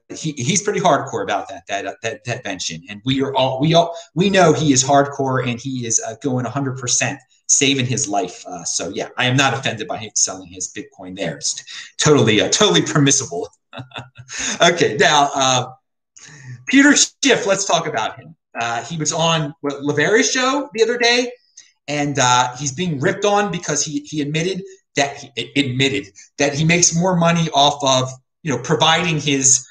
he, 0.08 0.32
he's 0.32 0.62
pretty 0.62 0.80
hardcore 0.80 1.22
about 1.22 1.48
that 1.48 1.66
that 1.68 1.96
that 2.02 2.24
that 2.24 2.44
Vention, 2.44 2.82
and 2.88 3.02
we 3.04 3.22
are 3.22 3.34
all 3.34 3.60
we 3.60 3.74
all 3.74 3.94
we 4.14 4.30
know 4.30 4.52
he 4.52 4.72
is 4.72 4.82
hardcore 4.82 5.46
and 5.46 5.60
he 5.60 5.86
is 5.86 6.02
going 6.22 6.44
100 6.44 6.78
percent 6.78 7.18
saving 7.48 7.86
his 7.86 8.08
life. 8.08 8.44
Uh, 8.46 8.62
so 8.64 8.90
yeah, 8.90 9.08
I 9.16 9.24
am 9.24 9.36
not 9.36 9.54
offended 9.54 9.88
by 9.88 9.98
him 9.98 10.10
selling 10.14 10.48
his 10.48 10.72
Bitcoin 10.72 11.16
there. 11.16 11.36
It's 11.36 11.64
totally, 11.96 12.40
uh, 12.40 12.48
totally 12.50 12.82
permissible. 12.82 13.48
okay, 14.62 14.96
now 14.98 15.30
uh, 15.34 15.66
Peter 16.66 16.94
Schiff. 16.94 17.46
Let's 17.46 17.64
talk 17.64 17.86
about 17.86 18.18
him. 18.18 18.36
Uh, 18.58 18.82
he 18.84 18.96
was 18.96 19.12
on 19.12 19.54
what, 19.60 19.82
Livera's 19.82 20.30
show 20.30 20.68
the 20.74 20.82
other 20.82 20.98
day, 20.98 21.30
and 21.86 22.18
uh, 22.18 22.56
he's 22.56 22.72
being 22.72 23.00
ripped 23.00 23.24
on 23.24 23.50
because 23.50 23.84
he 23.84 24.00
he 24.00 24.20
admitted 24.20 24.62
that 24.96 25.16
he 25.16 25.30
admitted 25.56 26.06
that 26.38 26.54
he 26.54 26.64
makes 26.64 26.94
more 26.94 27.16
money 27.16 27.48
off 27.54 27.78
of 27.82 28.10
you 28.42 28.54
know 28.54 28.62
providing 28.62 29.18
his 29.18 29.66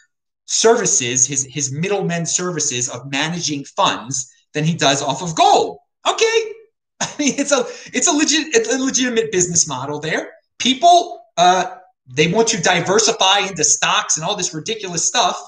services, 0.45 1.25
his 1.25 1.45
his 1.45 1.71
middlemen 1.71 2.25
services 2.25 2.89
of 2.89 3.09
managing 3.11 3.63
funds 3.65 4.31
than 4.53 4.63
he 4.63 4.73
does 4.73 5.01
off 5.01 5.21
of 5.21 5.35
gold. 5.35 5.77
Okay, 6.07 6.53
I 7.01 7.09
mean 7.19 7.33
it's 7.37 7.51
a 7.51 7.65
it's 7.93 8.07
a 8.07 8.11
legit 8.11 8.55
it's 8.55 8.73
a 8.73 8.77
legitimate 8.77 9.31
business 9.31 9.67
model 9.67 9.99
there. 9.99 10.31
People 10.59 11.21
uh, 11.37 11.75
they 12.07 12.31
want 12.31 12.47
to 12.49 12.61
diversify 12.61 13.39
into 13.39 13.63
stocks 13.63 14.17
and 14.17 14.25
all 14.25 14.35
this 14.35 14.53
ridiculous 14.53 15.05
stuff. 15.05 15.39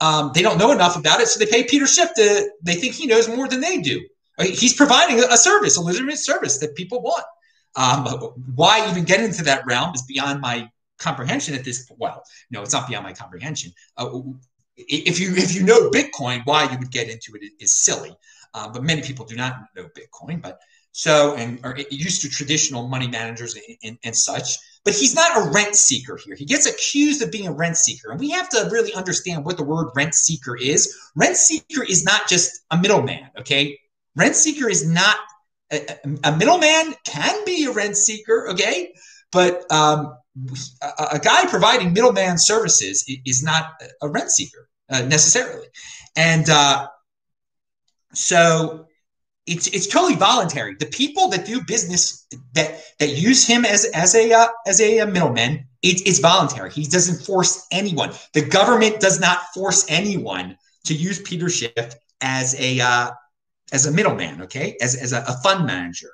Um, 0.00 0.30
they 0.34 0.42
don't 0.42 0.58
know 0.58 0.70
enough 0.70 0.96
about 0.96 1.20
it, 1.20 1.28
so 1.28 1.38
they 1.38 1.50
pay 1.50 1.64
Peter 1.64 1.86
Schiff 1.86 2.10
to. 2.14 2.50
They 2.62 2.74
think 2.74 2.94
he 2.94 3.06
knows 3.06 3.28
more 3.28 3.48
than 3.48 3.60
they 3.60 3.78
do. 3.78 4.04
He's 4.40 4.74
providing 4.74 5.22
a 5.22 5.36
service, 5.36 5.76
a 5.76 5.80
legitimate 5.80 6.18
service 6.18 6.58
that 6.58 6.74
people 6.74 7.00
want. 7.00 7.24
Um, 7.76 8.04
why 8.54 8.88
even 8.90 9.04
get 9.04 9.20
into 9.20 9.44
that 9.44 9.64
realm 9.66 9.94
is 9.94 10.02
beyond 10.02 10.40
my 10.40 10.68
comprehension 10.98 11.54
at 11.54 11.64
this. 11.64 11.90
Well, 11.96 12.22
no, 12.50 12.62
it's 12.62 12.72
not 12.72 12.88
beyond 12.88 13.04
my 13.04 13.12
comprehension. 13.12 13.72
Uh, 13.96 14.20
if 14.76 15.20
you 15.20 15.34
if 15.36 15.54
you 15.54 15.62
know 15.62 15.90
Bitcoin, 15.90 16.42
why 16.44 16.70
you 16.70 16.78
would 16.78 16.90
get 16.90 17.08
into 17.08 17.34
it 17.34 17.52
is 17.60 17.72
silly. 17.72 18.14
Uh, 18.52 18.68
but 18.68 18.82
many 18.82 19.02
people 19.02 19.24
do 19.24 19.36
not 19.36 19.56
know 19.76 19.88
Bitcoin. 19.96 20.42
But 20.42 20.60
so 20.92 21.34
and 21.34 21.60
are 21.64 21.76
used 21.90 22.22
to 22.22 22.28
traditional 22.28 22.88
money 22.88 23.08
managers 23.08 23.54
and, 23.54 23.76
and, 23.82 23.98
and 24.04 24.16
such 24.16 24.58
but 24.84 24.94
he's 24.94 25.14
not 25.14 25.36
a 25.36 25.50
rent 25.50 25.74
seeker 25.74 26.18
here. 26.22 26.34
He 26.34 26.44
gets 26.44 26.66
accused 26.66 27.22
of 27.22 27.32
being 27.32 27.46
a 27.46 27.52
rent 27.52 27.76
seeker. 27.76 28.10
And 28.10 28.20
we 28.20 28.30
have 28.30 28.48
to 28.50 28.68
really 28.70 28.92
understand 28.92 29.44
what 29.44 29.56
the 29.56 29.64
word 29.64 29.90
rent 29.96 30.14
seeker 30.14 30.56
is. 30.56 30.94
Rent 31.16 31.36
seeker 31.36 31.82
is 31.82 32.04
not 32.04 32.28
just 32.28 32.64
a 32.70 32.76
middleman, 32.76 33.30
okay? 33.38 33.78
Rent 34.14 34.36
seeker 34.36 34.68
is 34.68 34.88
not 34.88 35.16
a, 35.72 35.80
a 36.24 36.36
middleman 36.36 36.94
can 37.04 37.44
be 37.44 37.64
a 37.64 37.72
rent 37.72 37.96
seeker, 37.96 38.48
okay? 38.50 38.92
But 39.32 39.70
um, 39.72 40.16
a, 40.82 41.06
a, 41.12 41.18
guy 41.18 41.46
providing 41.46 41.92
middleman 41.92 42.38
services 42.38 43.04
is 43.24 43.42
not 43.42 43.72
a 44.02 44.08
rent 44.08 44.30
seeker 44.30 44.68
uh, 44.90 45.02
necessarily. 45.02 45.66
And 46.16 46.48
uh, 46.48 46.88
so 48.12 48.86
it's 49.46 49.66
it's 49.68 49.86
totally 49.86 50.16
voluntary. 50.16 50.74
The 50.78 50.86
people 50.86 51.28
that 51.28 51.44
do 51.44 51.62
business 51.64 52.26
that 52.54 52.80
that 52.98 53.10
use 53.10 53.46
him 53.46 53.64
as 53.64 53.84
as 53.94 54.14
a 54.14 54.32
uh, 54.32 54.48
as 54.66 54.80
a, 54.80 55.00
a 55.00 55.06
middleman, 55.06 55.66
it, 55.82 56.06
it's 56.06 56.18
voluntary. 56.18 56.70
He 56.70 56.86
doesn't 56.86 57.24
force 57.24 57.66
anyone. 57.70 58.12
The 58.32 58.44
government 58.44 59.00
does 59.00 59.20
not 59.20 59.42
force 59.52 59.84
anyone 59.88 60.56
to 60.84 60.94
use 60.94 61.20
Peter 61.20 61.48
Schiff 61.48 61.94
as 62.20 62.58
a 62.58 62.80
uh, 62.80 63.10
as 63.72 63.86
a 63.86 63.92
middleman. 63.92 64.42
Okay, 64.42 64.76
as 64.80 64.94
as 64.94 65.12
a, 65.12 65.22
a 65.28 65.34
fund 65.42 65.66
manager. 65.66 66.10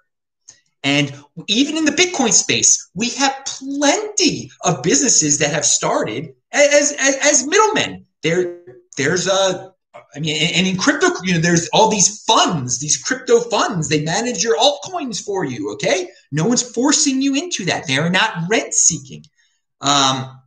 And 0.82 1.12
even 1.46 1.76
in 1.76 1.84
the 1.84 1.92
Bitcoin 1.92 2.32
space, 2.32 2.90
we 2.94 3.10
have 3.10 3.44
plenty 3.44 4.50
of 4.64 4.82
businesses 4.82 5.38
that 5.38 5.52
have 5.52 5.64
started 5.64 6.34
as 6.52 6.96
as, 6.98 7.16
as 7.22 7.46
middlemen. 7.46 8.06
There 8.22 8.60
there's 8.96 9.28
a 9.28 9.72
I 9.94 10.20
mean, 10.20 10.36
and 10.54 10.66
in 10.66 10.76
crypto, 10.76 11.08
you 11.24 11.34
know, 11.34 11.40
there's 11.40 11.68
all 11.72 11.90
these 11.90 12.22
funds, 12.22 12.78
these 12.78 12.96
crypto 12.96 13.40
funds. 13.40 13.88
They 13.88 14.02
manage 14.02 14.42
your 14.42 14.56
altcoins 14.56 15.22
for 15.22 15.44
you. 15.44 15.72
Okay, 15.72 16.08
no 16.30 16.44
one's 16.44 16.62
forcing 16.62 17.20
you 17.20 17.34
into 17.34 17.64
that. 17.66 17.86
They 17.86 17.98
are 17.98 18.10
not 18.10 18.44
rent 18.48 18.72
seeking. 18.72 19.24
Um, 19.80 20.40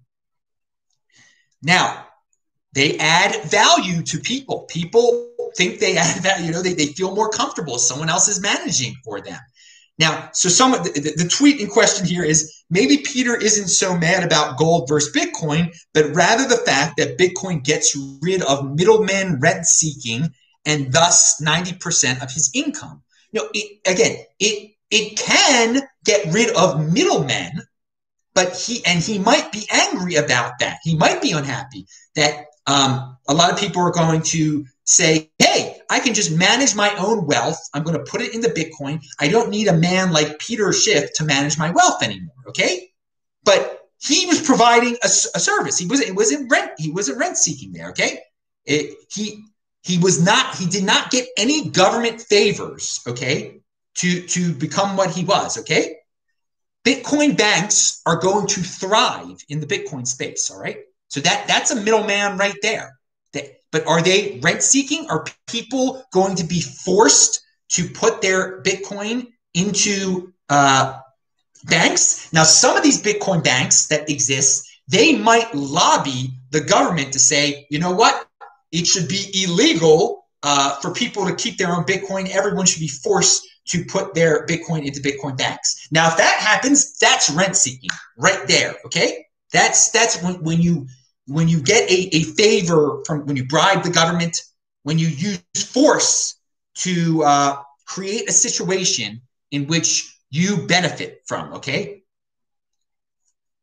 now, 1.61 2.07
they 2.73 2.97
add 2.97 3.43
value 3.45 4.01
to 4.03 4.19
people. 4.19 4.61
People 4.69 5.33
think 5.55 5.79
they 5.79 5.97
add 5.97 6.21
value. 6.21 6.47
You 6.47 6.51
know, 6.51 6.61
they, 6.61 6.73
they 6.73 6.87
feel 6.87 7.15
more 7.15 7.29
comfortable. 7.29 7.77
Someone 7.77 8.09
else 8.09 8.27
is 8.27 8.41
managing 8.41 8.95
for 9.03 9.21
them. 9.21 9.39
Now, 9.99 10.29
so 10.33 10.49
some 10.49 10.71
the, 10.71 11.13
the, 11.17 11.29
tweet 11.29 11.59
in 11.59 11.67
question 11.67 12.05
here 12.07 12.23
is 12.23 12.63
maybe 12.71 12.97
Peter 12.97 13.35
isn't 13.35 13.67
so 13.67 13.95
mad 13.95 14.23
about 14.23 14.57
gold 14.57 14.89
versus 14.89 15.15
Bitcoin, 15.15 15.71
but 15.93 16.13
rather 16.15 16.47
the 16.47 16.63
fact 16.65 16.97
that 16.97 17.19
Bitcoin 17.19 17.63
gets 17.63 17.95
rid 18.21 18.41
of 18.41 18.73
middlemen 18.73 19.39
rent 19.39 19.67
seeking 19.67 20.33
and 20.65 20.91
thus 20.91 21.39
90% 21.41 22.23
of 22.23 22.31
his 22.31 22.49
income. 22.55 23.03
You 23.31 23.41
know, 23.41 23.49
it, 23.53 23.81
again, 23.85 24.17
it 24.39 24.71
it 24.89 25.17
can 25.17 25.81
get 26.05 26.31
rid 26.33 26.55
of 26.55 26.91
middlemen, 26.91 27.61
but 28.33 28.55
he 28.55 28.83
and 28.85 28.99
he 28.99 29.19
might 29.19 29.51
be 29.51 29.67
angry 29.71 30.15
about 30.15 30.59
that. 30.59 30.77
He 30.83 30.95
might 30.95 31.21
be 31.21 31.31
unhappy 31.31 31.87
that 32.15 32.45
um, 32.67 33.17
a 33.27 33.33
lot 33.33 33.51
of 33.51 33.59
people 33.59 33.81
are 33.81 33.91
going 33.91 34.21
to 34.21 34.65
say, 34.85 35.31
hey, 35.39 35.72
I 35.93 35.99
can 35.99 36.15
just 36.15 36.35
manage 36.35 36.75
my 36.75 36.91
own 36.95 37.27
wealth. 37.27 37.59
I'm 37.75 37.83
going 37.83 37.95
to 37.95 38.03
put 38.03 38.21
it 38.21 38.33
into 38.33 38.49
Bitcoin. 38.49 38.99
I 39.19 39.27
don't 39.27 39.51
need 39.51 39.67
a 39.67 39.77
man 39.77 40.11
like 40.11 40.39
Peter 40.39 40.73
Schiff 40.73 41.13
to 41.13 41.23
manage 41.23 41.59
my 41.59 41.69
wealth 41.69 42.01
anymore. 42.01 42.33
Okay. 42.47 42.89
But 43.43 43.79
he 44.01 44.25
was 44.25 44.41
providing 44.41 44.95
a, 45.03 45.05
a 45.05 45.39
service. 45.39 45.77
He 45.77 45.85
was, 45.85 46.01
it 46.01 46.15
wasn't 46.15 46.51
rent. 46.51 46.71
He 46.79 46.89
wasn't 46.89 47.19
rent 47.19 47.37
seeking 47.37 47.73
there. 47.73 47.89
Okay. 47.89 48.17
It, 48.65 48.97
he, 49.11 49.43
he 49.83 49.99
was 49.99 50.19
not, 50.19 50.55
he 50.55 50.65
did 50.65 50.83
not 50.83 51.11
get 51.11 51.27
any 51.37 51.69
government 51.69 52.21
favors. 52.21 53.01
Okay. 53.05 53.61
To, 53.97 54.25
to 54.25 54.51
become 54.53 54.97
what 54.97 55.11
he 55.11 55.23
was. 55.23 55.59
Okay. 55.59 55.97
Bitcoin 56.83 57.37
banks 57.37 58.01
are 58.07 58.17
going 58.19 58.47
to 58.47 58.61
thrive 58.61 59.37
in 59.47 59.59
the 59.59 59.67
Bitcoin 59.67 60.07
space. 60.07 60.49
All 60.49 60.59
right. 60.59 60.79
So 61.09 61.19
that, 61.19 61.45
that's 61.47 61.69
a 61.69 61.75
middleman 61.75 62.37
right 62.37 62.57
there. 62.63 62.97
But 63.73 63.87
are 63.87 64.01
they 64.01 64.39
rent 64.43 64.61
seeking? 64.61 65.09
Are 65.09 65.25
people 65.47 66.05
going 66.13 66.35
to 66.35 66.45
be 66.45 66.61
forced 66.61 67.41
to 67.69 67.89
put 67.89 68.21
their 68.21 68.61
Bitcoin 68.61 69.33
into 69.55 70.31
uh, 70.47 70.99
banks? 71.65 72.31
Now, 72.31 72.43
some 72.43 72.77
of 72.77 72.83
these 72.83 73.01
Bitcoin 73.01 73.43
banks 73.43 73.87
that 73.87 74.09
exist, 74.09 74.69
they 74.87 75.17
might 75.17 75.53
lobby 75.55 76.29
the 76.51 76.61
government 76.61 77.11
to 77.13 77.19
say, 77.19 77.65
you 77.71 77.79
know 77.79 77.91
what? 77.91 78.27
It 78.71 78.85
should 78.85 79.07
be 79.07 79.43
illegal 79.43 80.27
uh, 80.43 80.79
for 80.79 80.93
people 80.93 81.25
to 81.25 81.35
keep 81.35 81.57
their 81.57 81.75
own 81.75 81.83
Bitcoin. 81.83 82.29
Everyone 82.29 82.67
should 82.67 82.79
be 82.79 82.87
forced 82.87 83.43
to 83.69 83.83
put 83.85 84.13
their 84.13 84.45
Bitcoin 84.45 84.85
into 84.85 85.01
Bitcoin 85.01 85.35
banks. 85.35 85.87
Now, 85.91 86.09
if 86.09 86.17
that 86.17 86.37
happens, 86.39 86.97
that's 86.99 87.29
rent 87.31 87.55
seeking 87.55 87.89
right 88.17 88.47
there. 88.47 88.75
Okay, 88.85 89.25
that's 89.51 89.89
that's 89.89 90.21
when 90.21 90.43
when 90.43 90.61
you 90.61 90.87
when 91.27 91.47
you 91.47 91.61
get 91.61 91.89
a, 91.89 92.15
a 92.15 92.23
favor 92.23 93.01
from 93.05 93.25
when 93.25 93.35
you 93.35 93.45
bribe 93.45 93.83
the 93.83 93.89
government, 93.89 94.41
when 94.83 94.99
you 94.99 95.07
use 95.07 95.41
force 95.71 96.39
to 96.75 97.23
uh, 97.23 97.57
create 97.85 98.29
a 98.29 98.33
situation 98.33 99.21
in 99.51 99.67
which 99.67 100.17
you 100.29 100.65
benefit 100.67 101.21
from, 101.25 101.53
okay? 101.53 102.03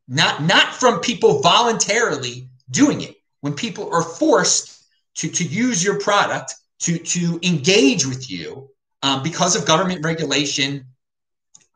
Not, 0.09 0.43
not 0.43 0.75
from 0.75 1.01
people 1.01 1.41
voluntarily 1.41 2.49
doing 2.71 3.01
it. 3.03 3.17
When 3.41 3.55
people 3.55 3.93
are 3.95 4.03
forced 4.03 4.85
to, 5.17 5.29
to 5.29 5.45
use 5.45 5.83
your 5.83 5.99
product, 5.99 6.55
to, 6.81 6.99
to 6.99 7.41
engage 7.43 8.07
with 8.07 8.31
you 8.31 8.71
um, 9.03 9.23
because 9.23 9.57
of 9.57 9.67
government 9.67 10.05
regulation, 10.05 10.87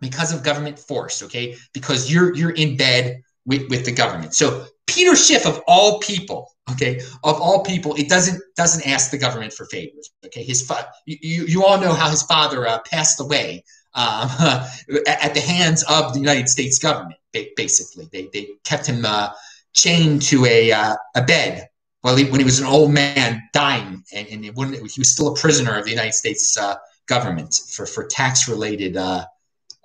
because 0.01 0.33
of 0.33 0.43
government 0.43 0.79
force, 0.79 1.23
okay? 1.23 1.57
Because 1.73 2.11
you're, 2.11 2.35
you're 2.35 2.51
in 2.51 2.77
bed 2.77 3.23
with, 3.45 3.69
with 3.69 3.85
the 3.85 3.93
government. 3.93 4.35
So 4.35 4.67
Peter 4.87 5.17
Schiff 5.17 5.47
of 5.47 5.61
all 5.67 5.99
people, 6.01 6.53
okay, 6.73 7.01
of 7.23 7.41
all 7.41 7.63
people, 7.63 7.95
it 7.95 8.09
doesn't 8.09 8.41
doesn't 8.57 8.87
ask 8.87 9.11
the 9.11 9.19
government 9.19 9.53
for 9.53 9.67
favors. 9.67 10.11
Okay, 10.27 10.43
his 10.43 10.67
fa- 10.67 10.89
you 11.07 11.45
you 11.47 11.65
all 11.65 11.81
know 11.81 11.93
how 11.93 12.11
his 12.11 12.23
father 12.23 12.67
uh, 12.67 12.79
passed 12.81 13.21
away 13.21 13.65
um, 13.95 14.29
at 15.07 15.35
the 15.35 15.41
hands 15.41 15.85
of 15.89 16.13
the 16.13 16.21
United 16.21 16.49
States 16.49 16.79
government. 16.79 17.19
Basically, 17.57 18.09
they 18.13 18.29
they 18.33 18.51
kept 18.65 18.87
him 18.87 19.05
uh, 19.05 19.31
chained 19.73 20.23
to 20.23 20.45
a 20.47 20.73
uh, 20.73 20.95
a 21.17 21.23
bed 21.23 21.69
while 22.03 22.17
he, 22.17 22.25
when 22.25 22.39
he 22.39 22.45
was 22.45 22.61
an 22.61 22.67
old 22.67 22.93
man 22.93 23.43
dying, 23.53 24.05
and, 24.13 24.29
and 24.29 24.45
he 24.45 24.51
was 24.51 25.11
still 25.11 25.29
a 25.29 25.35
prisoner 25.35 25.77
of 25.79 25.85
the 25.85 25.91
United 25.91 26.13
States 26.13 26.57
uh, 26.59 26.77
government 27.07 27.63
for 27.71 27.87
for 27.87 28.05
tax 28.05 28.49
related 28.49 28.97
uh, 28.97 29.25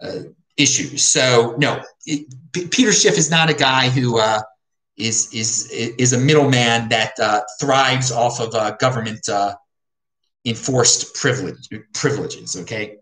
uh, 0.01 0.19
issues. 0.57 1.03
So 1.03 1.55
no, 1.57 1.81
it, 2.05 2.27
P- 2.51 2.67
Peter 2.67 2.91
Schiff 2.91 3.17
is 3.17 3.31
not 3.31 3.49
a 3.49 3.53
guy 3.53 3.89
who 3.89 4.19
is 4.99 5.33
is 5.33 5.67
is 5.71 6.13
a 6.13 6.17
middleman 6.17 6.89
that 6.89 7.13
uh, 7.19 7.41
thrives 7.59 8.11
off 8.11 8.39
of 8.39 8.53
uh, 8.53 8.71
government 8.71 9.27
uh, 9.29 9.55
enforced 10.45 11.15
privilege 11.15 11.69
privileges. 11.93 12.57
Okay, 12.57 12.97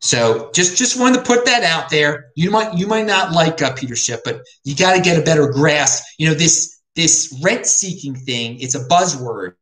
so 0.00 0.50
just 0.54 0.76
just 0.76 0.98
wanted 0.98 1.16
to 1.16 1.22
put 1.24 1.44
that 1.44 1.64
out 1.64 1.90
there. 1.90 2.26
You 2.36 2.50
might 2.50 2.74
you 2.74 2.86
might 2.86 3.06
not 3.06 3.32
like 3.32 3.60
uh, 3.60 3.74
Peter 3.74 3.96
Schiff, 3.96 4.20
but 4.24 4.40
you 4.64 4.76
got 4.76 4.94
to 4.94 5.02
get 5.02 5.18
a 5.18 5.22
better 5.22 5.48
grasp. 5.48 6.04
You 6.18 6.28
know 6.28 6.34
this 6.34 6.80
this 6.94 7.38
rent 7.42 7.66
seeking 7.66 8.14
thing. 8.14 8.60
It's 8.60 8.74
a 8.74 8.86
buzzword, 8.86 9.54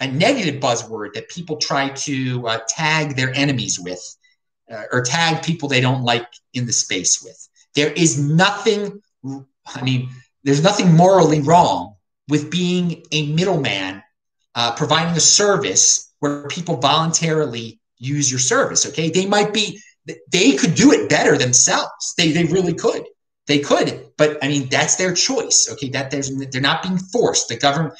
a 0.00 0.06
negative 0.06 0.60
buzzword 0.60 1.14
that 1.14 1.28
people 1.30 1.56
try 1.56 1.88
to 1.88 2.46
uh, 2.46 2.58
tag 2.68 3.16
their 3.16 3.34
enemies 3.34 3.80
with, 3.80 4.16
uh, 4.70 4.84
or 4.92 5.02
tag 5.02 5.42
people 5.42 5.68
they 5.68 5.80
don't 5.80 6.04
like 6.04 6.28
in 6.52 6.66
the 6.66 6.72
space 6.72 7.22
with. 7.22 7.48
There 7.74 7.92
is 7.92 8.18
nothing. 8.18 9.00
I 9.74 9.82
mean 9.82 10.10
there's 10.44 10.62
nothing 10.62 10.94
morally 10.94 11.40
wrong 11.40 11.96
with 12.28 12.50
being 12.50 13.04
a 13.12 13.32
middleman, 13.32 14.02
uh, 14.54 14.72
providing 14.74 15.16
a 15.16 15.20
service 15.20 16.12
where 16.20 16.46
people 16.48 16.76
voluntarily 16.76 17.80
use 17.98 18.30
your 18.30 18.40
service. 18.40 18.86
Okay, 18.86 19.10
they 19.10 19.26
might 19.26 19.52
be, 19.52 19.80
they 20.30 20.52
could 20.52 20.74
do 20.74 20.92
it 20.92 21.08
better 21.08 21.36
themselves. 21.36 22.14
They 22.16 22.32
they 22.32 22.44
really 22.44 22.74
could. 22.74 23.04
They 23.46 23.58
could, 23.58 24.06
but 24.16 24.38
I 24.42 24.48
mean 24.48 24.68
that's 24.68 24.96
their 24.96 25.12
choice. 25.12 25.68
Okay, 25.72 25.88
that 25.90 26.10
there's 26.10 26.34
they're 26.50 26.60
not 26.60 26.82
being 26.82 26.98
forced. 26.98 27.48
The 27.48 27.56
government, 27.56 27.94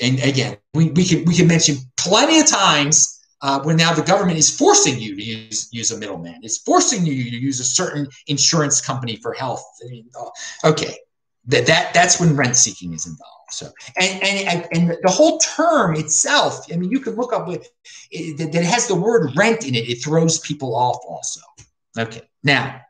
and 0.00 0.18
again, 0.20 0.56
we 0.74 0.90
we 0.90 1.04
can 1.04 1.24
we 1.24 1.34
can 1.36 1.46
mention 1.46 1.76
plenty 1.96 2.40
of 2.40 2.46
times. 2.46 3.20
Uh, 3.40 3.60
now 3.76 3.92
the 3.92 4.02
government 4.02 4.38
is 4.38 4.56
forcing 4.56 4.98
you 4.98 5.14
to 5.14 5.22
use 5.22 5.68
use 5.70 5.90
a 5.90 5.98
middleman, 5.98 6.40
it's 6.42 6.58
forcing 6.58 7.04
you 7.04 7.30
to 7.30 7.36
use 7.36 7.60
a 7.60 7.64
certain 7.64 8.08
insurance 8.26 8.80
company 8.80 9.16
for 9.16 9.32
health. 9.34 9.62
Uh, 10.18 10.70
okay, 10.70 10.96
that, 11.46 11.66
that 11.66 11.92
that's 11.94 12.20
when 12.20 12.36
rent 12.36 12.56
seeking 12.56 12.92
is 12.92 13.06
involved. 13.06 13.30
So 13.50 13.70
and 14.00 14.22
and 14.22 14.66
and 14.72 14.88
the 15.02 15.10
whole 15.10 15.38
term 15.38 15.94
itself, 15.96 16.66
I 16.72 16.76
mean, 16.76 16.90
you 16.90 17.00
can 17.00 17.14
look 17.14 17.32
up 17.32 17.46
with 17.46 17.68
it, 18.10 18.38
that 18.38 18.54
it 18.54 18.64
has 18.64 18.86
the 18.86 18.94
word 18.94 19.36
rent 19.36 19.66
in 19.66 19.74
it. 19.74 19.88
It 19.88 19.96
throws 19.96 20.38
people 20.40 20.74
off 20.74 20.98
also. 21.06 21.40
Okay, 21.98 22.22
now, 22.42 22.80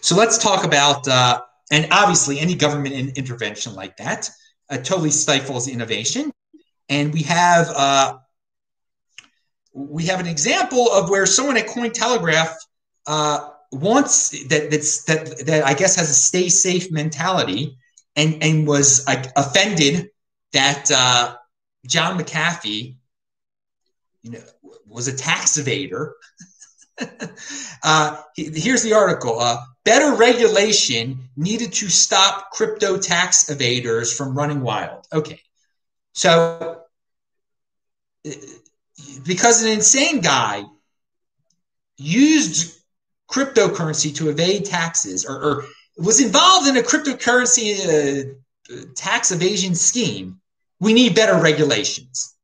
so 0.00 0.16
let's 0.16 0.36
talk 0.36 0.64
about 0.64 1.06
uh, 1.08 1.40
and 1.70 1.88
obviously 1.90 2.38
any 2.38 2.54
government 2.54 2.94
in, 2.94 3.10
intervention 3.10 3.74
like 3.74 3.96
that 3.96 4.28
uh, 4.68 4.76
totally 4.78 5.10
stifles 5.10 5.68
innovation, 5.68 6.32
and 6.88 7.12
we 7.12 7.22
have 7.22 7.68
uh, 7.70 8.18
we 9.72 10.06
have 10.06 10.20
an 10.20 10.26
example 10.26 10.90
of 10.92 11.08
where 11.08 11.26
someone 11.26 11.56
at 11.56 11.66
Cointelegraph 11.66 12.54
uh, 13.06 13.50
wants 13.74 14.30
that 14.48 14.70
that's 14.70 15.04
that 15.04 15.46
that 15.46 15.64
I 15.64 15.74
guess 15.74 15.96
has 15.96 16.10
a 16.10 16.14
stay 16.14 16.48
safe 16.48 16.90
mentality 16.90 17.76
and 18.16 18.42
and 18.42 18.66
was 18.66 19.06
like 19.06 19.26
offended 19.36 20.10
that 20.52 20.90
uh, 20.90 21.36
John 21.86 22.18
McAfee, 22.18 22.96
you 24.22 24.30
know, 24.30 24.40
was 24.86 25.08
a 25.08 25.16
tax 25.16 25.58
evader. 25.58 26.12
uh, 27.82 28.22
here's 28.36 28.82
the 28.82 28.92
article: 28.92 29.38
uh, 29.40 29.58
Better 29.84 30.14
regulation 30.14 31.28
needed 31.36 31.72
to 31.74 31.88
stop 31.88 32.50
crypto 32.52 32.96
tax 32.96 33.44
evaders 33.44 34.16
from 34.16 34.36
running 34.36 34.60
wild. 34.60 35.06
Okay, 35.12 35.40
so 36.12 36.82
uh, 38.26 38.30
because 39.26 39.62
an 39.62 39.70
insane 39.70 40.20
guy 40.20 40.64
used 41.96 42.73
cryptocurrency 43.34 44.14
to 44.14 44.28
evade 44.28 44.64
taxes 44.64 45.24
or, 45.24 45.42
or 45.42 45.64
was 45.96 46.20
involved 46.20 46.68
in 46.68 46.76
a 46.76 46.82
cryptocurrency 46.82 47.66
uh, 47.74 48.84
tax 48.94 49.32
evasion 49.32 49.74
scheme, 49.74 50.40
we 50.80 50.92
need 50.92 51.14
better 51.14 51.40
regulations. 51.40 52.34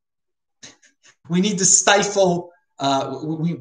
We 1.28 1.40
need 1.40 1.58
to 1.58 1.64
stifle 1.64 2.50
uh, 2.78 3.20
we 3.22 3.58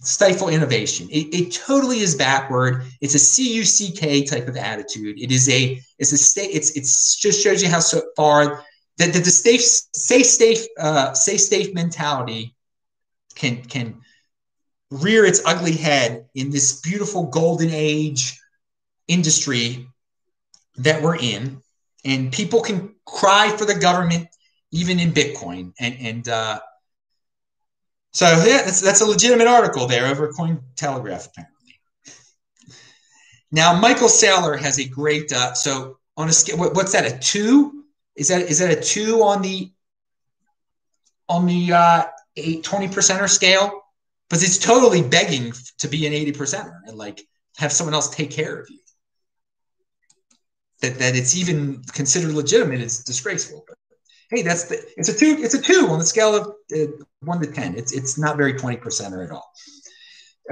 stifle 0.00 0.48
innovation. 0.48 1.08
It, 1.10 1.34
it, 1.34 1.52
totally 1.52 1.98
is 2.00 2.14
backward. 2.14 2.84
It's 3.00 3.14
a 3.14 3.18
CUCK 3.18 4.28
type 4.28 4.46
of 4.46 4.56
attitude. 4.56 5.18
It 5.20 5.32
is 5.32 5.48
a 5.48 5.80
it's 5.98 6.12
a 6.12 6.16
state. 6.16 6.50
It's 6.52 6.70
it's 6.76 7.16
just 7.16 7.42
shows 7.42 7.62
you 7.62 7.68
how 7.68 7.80
so 7.80 8.02
far 8.16 8.62
that, 8.98 9.12
that 9.12 9.24
the 9.24 9.30
safe 9.30 9.62
safe 9.62 10.26
safe 10.26 10.64
uh, 10.78 11.12
safe 11.14 11.40
safe 11.40 11.74
mentality 11.74 12.54
can 13.34 13.62
can 13.64 14.00
rear 15.02 15.24
its 15.24 15.42
ugly 15.44 15.72
head 15.72 16.26
in 16.34 16.50
this 16.50 16.80
beautiful 16.80 17.24
golden 17.24 17.70
age 17.70 18.38
industry 19.08 19.86
that 20.76 21.02
we're 21.02 21.16
in. 21.16 21.60
And 22.04 22.32
people 22.32 22.60
can 22.60 22.94
cry 23.06 23.54
for 23.56 23.64
the 23.64 23.74
government 23.74 24.28
even 24.70 24.98
in 24.98 25.12
Bitcoin. 25.12 25.72
And, 25.78 25.96
and 26.00 26.28
uh, 26.28 26.60
so, 28.12 28.26
yeah, 28.26 28.62
that's, 28.62 28.80
that's 28.80 29.00
a 29.00 29.06
legitimate 29.06 29.46
article 29.46 29.86
there 29.86 30.06
over 30.06 30.32
Cointelegraph, 30.32 31.28
apparently. 31.28 31.50
Now, 33.50 33.78
Michael 33.78 34.08
Saylor 34.08 34.58
has 34.58 34.78
a 34.78 34.88
great, 34.88 35.32
uh, 35.32 35.54
so 35.54 35.98
on 36.16 36.28
a 36.28 36.32
scale, 36.32 36.58
what, 36.58 36.74
what's 36.74 36.92
that, 36.92 37.06
a 37.06 37.18
two? 37.18 37.84
Is 38.16 38.28
that 38.28 38.42
is 38.42 38.60
that 38.60 38.76
a 38.76 38.80
two 38.80 39.22
on 39.22 39.42
the 39.42 39.72
on 41.28 41.46
the 41.46 41.72
uh, 41.72 42.04
eight, 42.36 42.62
20 42.62 42.88
percenter 42.88 43.28
scale? 43.28 43.83
But 44.34 44.42
it's 44.42 44.58
totally 44.58 45.00
begging 45.00 45.52
to 45.78 45.86
be 45.86 46.08
an 46.08 46.12
80 46.12 46.32
percenter 46.32 46.80
and 46.86 46.98
like 46.98 47.24
have 47.56 47.70
someone 47.70 47.94
else 47.94 48.12
take 48.12 48.32
care 48.32 48.58
of 48.58 48.68
you. 48.68 48.80
That, 50.80 50.98
that 50.98 51.14
it's 51.14 51.36
even 51.36 51.84
considered 51.92 52.32
legitimate 52.32 52.80
is 52.80 53.04
disgraceful. 53.04 53.64
But 53.68 53.78
hey, 54.30 54.42
that's 54.42 54.64
the 54.64 54.84
it's 54.96 55.08
a 55.08 55.16
two 55.16 55.36
it's 55.38 55.54
a 55.54 55.62
two 55.62 55.86
on 55.88 56.00
the 56.00 56.04
scale 56.04 56.34
of 56.34 56.48
uh, 56.76 56.90
one 57.20 57.40
to 57.42 57.46
ten. 57.46 57.76
It's 57.76 57.92
it's 57.92 58.18
not 58.18 58.36
very 58.36 58.54
20 58.54 58.78
percenter 58.78 59.24
at 59.24 59.30
all. 59.30 59.48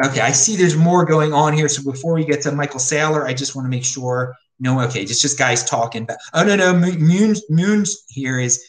Okay, 0.04 0.20
I 0.20 0.30
see 0.30 0.54
there's 0.54 0.76
more 0.76 1.04
going 1.04 1.32
on 1.32 1.52
here. 1.52 1.68
So 1.68 1.82
before 1.82 2.14
we 2.14 2.24
get 2.24 2.40
to 2.42 2.52
Michael 2.52 2.78
Saylor, 2.78 3.26
I 3.26 3.34
just 3.34 3.56
want 3.56 3.66
to 3.66 3.68
make 3.70 3.84
sure. 3.84 4.32
No, 4.60 4.80
okay, 4.82 5.04
just 5.04 5.22
just 5.22 5.36
guys 5.36 5.64
talking. 5.64 6.04
But 6.04 6.18
oh 6.34 6.44
no, 6.44 6.54
no, 6.54 6.72
Moon 6.72 7.34
Moon's 7.50 8.04
here 8.06 8.38
is. 8.38 8.64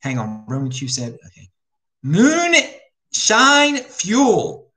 Hang 0.00 0.18
on, 0.18 0.44
Roman 0.46 0.68
Q 0.68 0.88
said 0.88 1.16
okay. 1.26 1.48
Moon 2.02 2.54
Shine 3.12 3.78
Fuel. 3.78 4.70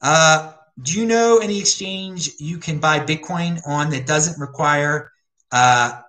Uh, 0.00 0.52
do 0.82 0.98
you 0.98 1.06
know 1.06 1.38
any 1.38 1.58
exchange 1.58 2.30
you 2.38 2.58
can 2.58 2.78
buy 2.78 3.00
Bitcoin 3.00 3.60
on 3.66 3.90
that 3.90 4.06
doesn't 4.06 4.40
require 4.40 5.10
uh, 5.50 6.00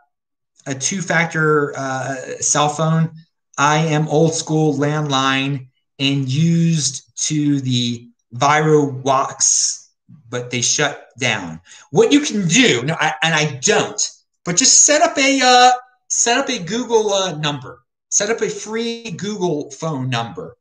a 0.67 0.75
two 0.75 1.01
factor 1.01 1.73
uh, 1.75 2.15
cell 2.39 2.69
phone? 2.69 3.11
I 3.57 3.77
am 3.77 4.07
old 4.07 4.33
school 4.33 4.75
landline 4.75 5.67
and 5.97 6.29
used 6.29 7.27
to 7.27 7.59
the 7.61 8.07
VirWoX, 8.35 9.89
but 10.29 10.49
they 10.49 10.61
shut 10.61 11.09
down. 11.19 11.59
What 11.91 12.11
you 12.11 12.21
can 12.21 12.47
do, 12.47 12.83
no, 12.83 12.95
I, 12.99 13.13
and 13.21 13.33
I 13.33 13.59
don't, 13.61 14.09
but 14.45 14.55
just 14.55 14.85
set 14.85 15.01
up 15.01 15.17
a 15.17 15.41
uh, 15.43 15.71
set 16.07 16.37
up 16.37 16.49
a 16.49 16.59
Google 16.59 17.11
uh, 17.11 17.35
number, 17.37 17.83
set 18.09 18.29
up 18.29 18.41
a 18.41 18.49
free 18.49 19.11
Google 19.11 19.71
phone 19.71 20.09
number, 20.09 20.55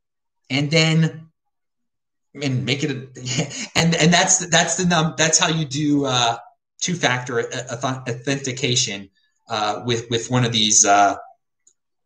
and 0.49 0.71
then 0.71 1.29
and 2.41 2.65
make 2.65 2.83
it 2.83 2.91
a, 2.91 2.95
and 3.79 3.95
and 3.95 4.13
that's 4.13 4.47
that's 4.49 4.75
the 4.75 4.85
num 4.85 5.13
that's 5.17 5.39
how 5.39 5.49
you 5.49 5.65
do 5.65 6.05
uh, 6.05 6.37
two 6.81 6.95
factor 6.95 7.51
authentication 7.71 9.09
uh, 9.49 9.81
with 9.85 10.09
with 10.09 10.29
one 10.29 10.45
of 10.45 10.51
these 10.51 10.85
uh, 10.85 11.15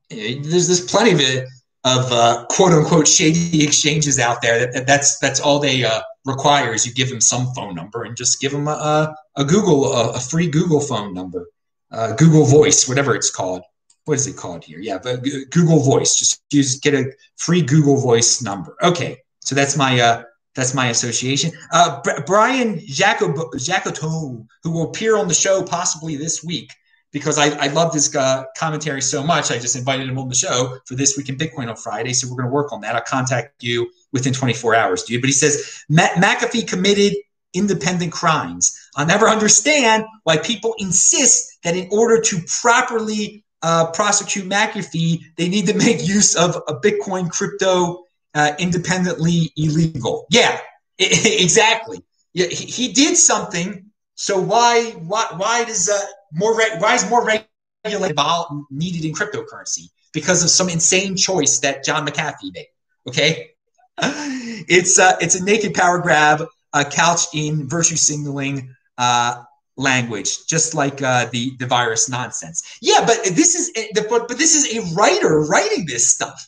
there's 0.10 0.68
there's 0.68 0.86
plenty 0.86 1.12
of 1.12 1.20
it 1.20 1.48
of 1.86 2.12
uh, 2.12 2.46
quote 2.50 2.72
unquote 2.72 3.08
shady 3.08 3.64
exchanges 3.64 4.20
out 4.20 4.42
there 4.42 4.72
that, 4.72 4.88
that's 4.88 5.20
that's 5.20 5.40
all 5.40 5.60
they 5.60 5.84
uh, 5.84 6.02
require 6.26 6.74
is 6.74 6.86
you 6.86 6.94
give 6.94 7.10
them 7.10 7.22
some 7.22 7.48
phone 7.54 7.76
number 7.76 8.04
and 8.04 8.16
just 8.16 8.40
give 8.40 8.52
them 8.52 8.68
a, 8.68 9.14
a 9.36 9.44
Google 9.44 9.94
a, 9.94 10.12
a 10.14 10.20
free 10.20 10.48
Google 10.48 10.80
phone 10.80 11.14
number 11.14 11.48
uh, 11.92 12.14
Google 12.16 12.46
Voice 12.46 12.88
whatever 12.88 13.16
it's 13.16 13.30
called 13.30 13.64
what 14.06 14.16
is 14.16 14.28
it 14.28 14.36
called 14.36 14.64
here? 14.64 14.80
Yeah, 14.80 14.98
but 15.02 15.24
Google 15.52 15.80
Voice. 15.80 16.18
Just 16.18 16.42
use 16.52 16.80
get 16.80 16.94
a 16.94 17.12
free 17.38 17.62
Google 17.62 17.98
Voice 17.98 18.42
number. 18.42 18.76
Okay, 18.82 19.20
so 19.40 19.56
that's 19.56 19.78
my 19.78 20.00
uh, 20.00 20.24
that's 20.56 20.74
my 20.74 20.88
association. 20.88 21.52
Uh, 21.72 22.02
Brian 22.26 22.80
Jacob 22.86 23.36
Jacoto, 23.56 24.46
who 24.64 24.72
will 24.72 24.90
appear 24.90 25.18
on 25.18 25.28
the 25.28 25.34
show 25.34 25.64
possibly 25.64 26.16
this 26.16 26.44
week, 26.44 26.72
because 27.12 27.38
I, 27.38 27.50
I 27.64 27.68
loved 27.68 27.94
his 27.94 28.14
uh, 28.16 28.44
commentary 28.58 29.02
so 29.02 29.24
much. 29.24 29.52
I 29.52 29.58
just 29.58 29.76
invited 29.76 30.10
him 30.10 30.18
on 30.18 30.28
the 30.28 30.36
show 30.36 30.78
for 30.86 30.96
this 30.96 31.18
week 31.18 31.30
in 31.30 31.38
Bitcoin 31.38 31.70
on 31.70 31.76
Friday. 31.76 32.14
So 32.14 32.28
we're 32.28 32.38
going 32.38 32.50
to 32.50 32.54
work 32.54 32.74
on 32.74 32.82
that. 32.82 32.96
I'll 32.96 33.02
contact 33.02 33.64
you 33.64 33.90
within 34.12 34.34
24 34.34 34.76
hours, 34.76 35.04
dude. 35.04 35.22
But 35.22 35.28
he 35.28 35.34
says 35.34 35.84
McAfee 35.90 36.68
committed 36.68 37.14
independent 37.54 38.12
crimes. 38.12 38.76
I'll 38.96 39.06
never 39.06 39.30
understand 39.30 40.06
why 40.24 40.38
people 40.38 40.76
insist 40.80 41.60
that 41.64 41.76
in 41.76 41.88
order 41.92 42.20
to 42.20 42.42
properly 42.62 43.43
uh, 43.64 43.92
prosecute 43.92 44.48
McAfee, 44.48 45.24
they 45.38 45.48
need 45.48 45.66
to 45.68 45.74
make 45.74 46.06
use 46.06 46.36
of 46.36 46.56
a 46.68 46.76
Bitcoin 46.76 47.30
crypto 47.32 48.04
uh, 48.36 48.52
independently 48.60 49.52
illegal. 49.56 50.28
Yeah, 50.30 50.60
exactly. 51.00 52.04
Yeah, 52.34 52.48
he, 52.48 52.66
he 52.66 52.94
did 52.94 53.16
something. 53.16 53.86
So 54.16 54.40
why 54.40 54.92
why 54.92 55.28
why 55.38 55.64
does 55.64 55.90
uh, 55.90 56.00
more 56.34 56.56
re- 56.58 56.76
why 56.80 56.96
is 56.96 57.10
more 57.10 57.26
regulation 57.26 58.66
needed 58.70 59.06
in 59.06 59.14
cryptocurrency? 59.14 59.90
Because 60.14 60.44
of 60.44 60.50
some 60.50 60.70
insane 60.70 61.16
choice 61.16 61.60
that 61.60 61.84
John 61.84 62.06
McAfee 62.06 62.54
made. 62.54 62.68
Okay, 63.08 63.52
it's 63.98 65.00
uh, 65.00 65.18
it's 65.22 65.36
a 65.36 65.44
naked 65.44 65.74
power 65.74 66.00
grab 66.00 66.46
uh, 66.74 66.84
couched 66.92 67.30
in 67.34 67.68
virtue 67.68 67.96
signaling 67.96 68.76
uh, 68.98 69.44
language, 69.78 70.46
just 70.48 70.74
like 70.74 71.02
uh, 71.02 71.26
the 71.32 71.56
the 71.58 71.66
virus 71.66 72.10
nonsense. 72.10 72.78
Yeah, 72.82 73.04
but 73.06 73.24
this 73.24 73.56
is 73.56 73.72
but 74.10 74.28
but 74.28 74.38
this 74.38 74.56
is 74.56 74.76
a 74.76 74.96
writer 74.96 75.42
writing 75.42 75.86
this 75.86 76.10
stuff. 76.10 76.48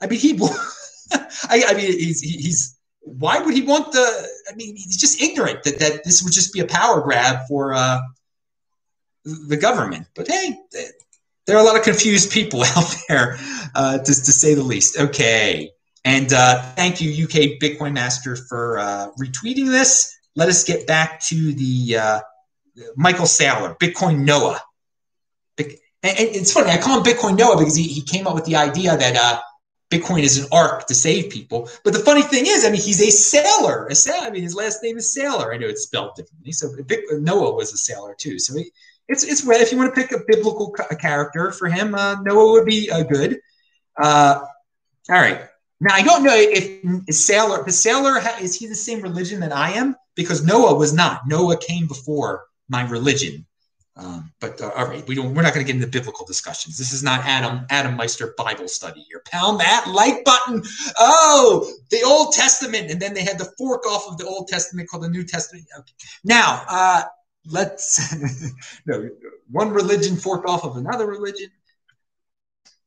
I 0.00 0.06
mean, 0.06 0.18
he. 0.18 0.38
I, 1.48 1.62
I 1.68 1.74
mean, 1.74 1.92
he's 1.98 2.20
he's 2.20 2.78
why 3.00 3.38
would 3.38 3.54
he 3.54 3.62
want 3.62 3.92
the? 3.92 4.28
I 4.50 4.54
mean, 4.54 4.76
he's 4.76 4.96
just 4.96 5.20
ignorant 5.20 5.62
that 5.64 5.78
that 5.78 6.04
this 6.04 6.22
would 6.22 6.32
just 6.32 6.52
be 6.52 6.60
a 6.60 6.66
power 6.66 7.00
grab 7.00 7.46
for 7.48 7.74
uh, 7.74 8.00
the 9.24 9.56
government. 9.56 10.06
But 10.14 10.28
hey, 10.28 10.58
there 11.46 11.56
are 11.56 11.60
a 11.60 11.64
lot 11.64 11.76
of 11.76 11.82
confused 11.82 12.32
people 12.32 12.64
out 12.76 12.94
there, 13.08 13.38
uh, 13.74 13.98
to, 13.98 14.04
to 14.04 14.14
say 14.14 14.54
the 14.54 14.62
least. 14.62 14.98
Okay. 14.98 15.70
And 16.06 16.32
uh, 16.32 16.60
thank 16.76 17.00
you, 17.00 17.24
UK 17.24 17.58
Bitcoin 17.60 17.94
Master, 17.94 18.36
for 18.36 18.78
uh, 18.78 19.10
retweeting 19.18 19.70
this. 19.70 20.14
Let 20.36 20.48
us 20.48 20.64
get 20.64 20.86
back 20.86 21.20
to 21.22 21.54
the 21.54 21.96
uh, 21.96 22.20
Michael 22.96 23.26
Saylor, 23.26 23.78
Bitcoin 23.78 24.24
Noah. 24.24 24.60
and, 25.58 25.68
it's 26.02 26.52
funny, 26.52 26.70
I 26.70 26.78
call 26.78 26.98
him 26.98 27.04
Bitcoin 27.04 27.38
Noah 27.38 27.58
because 27.58 27.76
he, 27.76 27.84
he 27.84 28.02
came 28.02 28.26
up 28.26 28.34
with 28.34 28.44
the 28.44 28.56
idea 28.56 28.96
that 28.96 29.16
uh, 29.16 29.40
Bitcoin 29.90 30.22
is 30.22 30.38
an 30.38 30.48
ark 30.52 30.86
to 30.86 30.94
save 30.94 31.30
people. 31.30 31.68
But 31.84 31.92
the 31.92 32.00
funny 32.00 32.22
thing 32.22 32.44
is, 32.46 32.64
I 32.64 32.70
mean, 32.70 32.80
he's 32.80 33.00
a 33.00 33.10
sailor. 33.10 33.86
A 33.86 33.94
sailor. 33.94 34.26
I 34.26 34.30
mean, 34.30 34.42
his 34.42 34.54
last 34.54 34.82
name 34.82 34.96
is 34.96 35.12
Sailor. 35.12 35.52
I 35.52 35.56
know 35.56 35.66
it's 35.66 35.84
spelled 35.84 36.16
differently. 36.16 36.52
So 36.52 36.74
Noah 37.18 37.54
was 37.54 37.72
a 37.72 37.76
sailor 37.76 38.14
too. 38.18 38.38
So 38.38 38.56
he, 38.56 38.70
it's 39.08 39.24
it's 39.24 39.46
if 39.46 39.70
you 39.70 39.78
want 39.78 39.94
to 39.94 40.00
pick 40.00 40.12
a 40.12 40.24
biblical 40.26 40.74
character 40.98 41.52
for 41.52 41.68
him, 41.68 41.94
uh, 41.94 42.20
Noah 42.22 42.52
would 42.52 42.64
be 42.64 42.90
uh, 42.90 43.02
good. 43.02 43.38
Uh, 44.02 44.40
all 45.10 45.16
right. 45.16 45.42
Now 45.80 45.94
I 45.94 46.02
don't 46.02 46.22
know 46.22 46.34
if 46.34 47.14
Sailor 47.14 47.62
the 47.64 47.72
Sailor 47.72 48.20
is 48.40 48.56
he 48.56 48.66
the 48.66 48.74
same 48.74 49.02
religion 49.02 49.40
that 49.40 49.52
I 49.52 49.72
am 49.72 49.94
because 50.14 50.44
Noah 50.44 50.74
was 50.74 50.94
not. 50.94 51.26
Noah 51.26 51.58
came 51.58 51.86
before 51.86 52.44
my 52.68 52.88
religion. 52.88 53.46
Um, 53.96 54.32
but 54.40 54.60
uh, 54.60 54.70
all 54.76 54.86
right, 54.86 55.06
we 55.06 55.14
don't. 55.14 55.34
We're 55.34 55.42
not 55.42 55.54
going 55.54 55.64
to 55.64 55.72
get 55.72 55.80
into 55.80 55.86
biblical 55.86 56.26
discussions. 56.26 56.76
This 56.76 56.92
is 56.92 57.04
not 57.04 57.24
Adam 57.24 57.64
Adam 57.70 57.96
Meister 57.96 58.34
Bible 58.36 58.66
study 58.66 59.02
here. 59.08 59.22
Pound 59.26 59.60
that 59.60 59.86
like 59.88 60.24
button. 60.24 60.64
Oh, 60.98 61.72
the 61.90 62.02
Old 62.02 62.32
Testament, 62.32 62.90
and 62.90 63.00
then 63.00 63.14
they 63.14 63.22
had 63.22 63.38
the 63.38 63.52
fork 63.56 63.86
off 63.86 64.08
of 64.08 64.18
the 64.18 64.26
Old 64.26 64.48
Testament 64.48 64.88
called 64.88 65.04
the 65.04 65.08
New 65.08 65.22
Testament. 65.22 65.66
Okay. 65.78 65.92
Now, 66.24 66.64
uh, 66.68 67.02
let's 67.46 68.16
no 68.86 69.10
one 69.48 69.70
religion 69.70 70.16
forked 70.16 70.48
off 70.48 70.64
of 70.64 70.76
another 70.76 71.06
religion. 71.06 71.50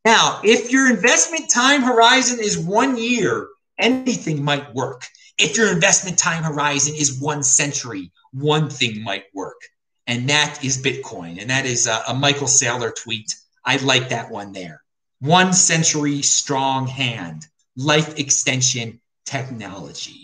Now, 0.04 0.42
if 0.44 0.72
your 0.72 0.90
investment 0.90 1.50
time 1.50 1.84
horizon 1.84 2.40
is 2.42 2.58
one 2.58 2.98
year, 2.98 3.48
anything 3.78 4.44
might 4.44 4.74
work. 4.74 5.04
If 5.38 5.58
your 5.58 5.72
investment 5.72 6.18
time 6.18 6.44
horizon 6.44 6.96
is 6.96 7.20
one 7.20 7.44
century, 7.44 8.12
one 8.32 8.70
thing 8.70 9.04
might 9.04 9.26
work, 9.34 9.62
and 10.06 10.30
that 10.30 10.64
is 10.64 10.82
Bitcoin. 10.82 11.42
And 11.42 11.50
that 11.50 11.66
is 11.66 11.88
a, 11.88 12.04
a 12.10 12.14
Michael 12.14 12.48
Saylor 12.48 12.96
tweet. 12.96 13.36
I 13.66 13.78
like 13.78 14.10
that 14.10 14.32
one 14.32 14.52
there. 14.52 14.84
One 15.20 15.54
century 15.54 16.22
strong 16.22 16.88
hand, 16.88 17.48
life 17.76 18.18
extension 18.20 19.02
technology. 19.26 20.24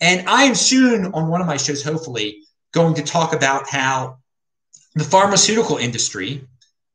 And 0.00 0.28
I 0.28 0.44
am 0.44 0.54
soon 0.54 1.06
on 1.14 1.28
one 1.28 1.40
of 1.40 1.46
my 1.46 1.56
shows, 1.56 1.82
hopefully, 1.82 2.42
going 2.72 2.94
to 2.94 3.02
talk 3.02 3.32
about 3.32 3.68
how 3.68 4.18
the 4.94 5.04
pharmaceutical 5.04 5.76
industry 5.76 6.46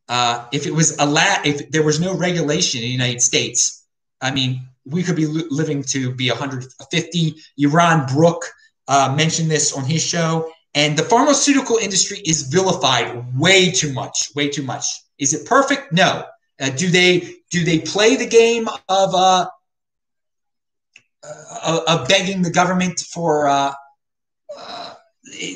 uh, 0.10 0.48
if 0.52 0.66
it 0.66 0.74
was 0.74 0.98
a 0.98 1.06
la- 1.06 1.42
if 1.46 1.70
there 1.70 1.84
was 1.84 2.00
no 2.00 2.16
regulation 2.16 2.80
in 2.80 2.88
the 2.88 2.92
United 2.92 3.22
States, 3.22 3.86
I 4.20 4.32
mean, 4.32 4.68
we 4.84 5.04
could 5.04 5.16
be 5.16 5.28
li- 5.28 5.46
living 5.52 5.84
to 5.84 6.12
be 6.12 6.30
150. 6.30 7.36
Yaron 7.60 8.12
Brook 8.12 8.44
uh, 8.90 9.14
mentioned 9.16 9.50
this 9.50 9.72
on 9.72 9.86
his 9.86 10.04
show, 10.04 10.52
and 10.74 10.98
the 10.98 11.04
pharmaceutical 11.04 11.78
industry 11.78 12.22
is 12.26 12.42
vilified 12.44 13.24
way 13.38 13.72
too 13.72 13.94
much, 13.94 14.32
way 14.36 14.50
too 14.50 14.64
much. 14.64 14.86
Is 15.18 15.34
it 15.34 15.46
perfect? 15.46 15.94
No. 15.94 16.26
Uh, 16.60 16.70
do 16.72 16.90
they 16.90 17.36
do 17.52 17.64
they 17.64 17.80
play 17.80 18.16
the 18.16 18.26
game 18.26 18.68
of 18.68 19.16
uh, 19.16 19.48
uh 21.24 21.80
of 21.88 22.08
begging 22.08 22.42
the 22.42 22.52
government 22.52 23.00
for 23.00 23.48
uh, 23.48 23.74
uh, 24.58 24.94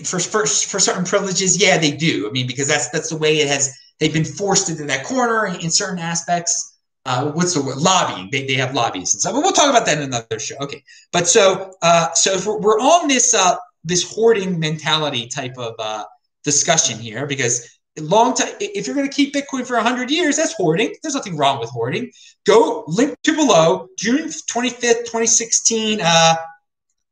for, 0.05 0.19
for 0.19 0.45
for 0.45 0.79
certain 0.79 1.03
privileges? 1.03 1.61
Yeah, 1.61 1.77
they 1.77 1.91
do. 1.91 2.27
I 2.27 2.31
mean, 2.31 2.47
because 2.47 2.67
that's 2.67 2.89
that's 2.89 3.09
the 3.09 3.17
way 3.17 3.39
it 3.39 3.47
has 3.47 3.75
they've 3.99 4.13
been 4.13 4.23
forced 4.23 4.69
into 4.69 4.85
that 4.85 5.05
corner 5.05 5.47
in, 5.47 5.71
certain 5.71 5.99
aspects. 5.99 6.72
Uh, 7.05 7.31
what's 7.31 7.53
the 7.53 7.61
word? 7.61 7.77
Lobbying. 7.77 8.29
They, 8.31 8.45
they 8.45 8.53
have 8.53 8.73
lobbyists 8.73 9.15
and 9.15 9.21
stuff. 9.21 9.33
But 9.33 9.41
we'll 9.43 9.51
talk 9.51 9.69
about 9.69 9.85
that 9.85 9.97
in 9.97 10.03
another 10.03 10.39
show. 10.39 10.55
Okay. 10.61 10.83
But 11.11 11.27
so 11.27 11.73
uh, 11.81 12.13
so 12.13 12.39
we're, 12.45 12.59
we're 12.59 12.79
on 12.79 13.07
this 13.07 13.33
uh, 13.33 13.55
this 13.83 14.09
hoarding 14.13 14.59
mentality 14.59 15.27
type 15.27 15.57
of 15.57 15.75
uh, 15.79 16.05
discussion 16.43 16.97
here, 16.97 17.25
because 17.27 17.69
long 17.99 18.33
time 18.33 18.53
if 18.59 18.87
you're 18.87 18.95
going 18.95 19.07
to 19.07 19.13
keep 19.13 19.33
Bitcoin 19.33 19.67
for 19.67 19.75
100 19.75 20.09
years, 20.09 20.37
that's 20.37 20.53
hoarding. 20.53 20.95
There's 21.03 21.15
nothing 21.15 21.37
wrong 21.37 21.59
with 21.59 21.69
hoarding. 21.69 22.11
Go 22.45 22.85
link 22.87 23.17
to 23.23 23.35
below 23.35 23.87
June 23.99 24.29
25th, 24.29 25.05
2016. 25.05 25.99
Uh, 26.01 26.35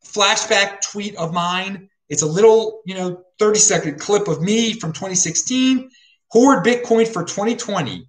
flashback 0.06 0.82
tweet 0.82 1.16
of 1.16 1.34
mine. 1.34 1.90
It's 2.10 2.22
a 2.22 2.28
little, 2.28 2.82
you 2.86 2.96
know, 2.96 3.24
30 3.40 3.60
second 3.60 4.00
clip 4.00 4.28
of 4.28 4.42
me 4.42 4.74
from 4.74 4.92
2016 4.92 5.90
Hoard 6.32 6.66
Bitcoin 6.66 7.08
for 7.08 7.24
2020. 7.24 8.08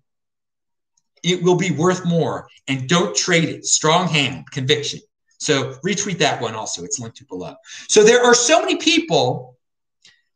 It 1.23 1.43
will 1.43 1.57
be 1.57 1.71
worth 1.71 2.05
more. 2.05 2.49
And 2.69 2.89
don't 2.89 3.17
trade 3.17 3.49
it. 3.49 3.65
Strong 3.67 4.09
hand, 4.09 4.51
conviction. 4.51 5.01
So 5.39 5.75
retweet 5.85 6.19
that 6.19 6.41
one 6.41 6.55
also. 6.55 6.85
It's 6.85 6.99
linked 6.99 7.17
to 7.19 7.25
below. 7.25 7.57
So 7.89 8.05
there 8.05 8.25
are 8.25 8.35
so 8.35 8.61
many 8.61 8.77
people 8.77 9.59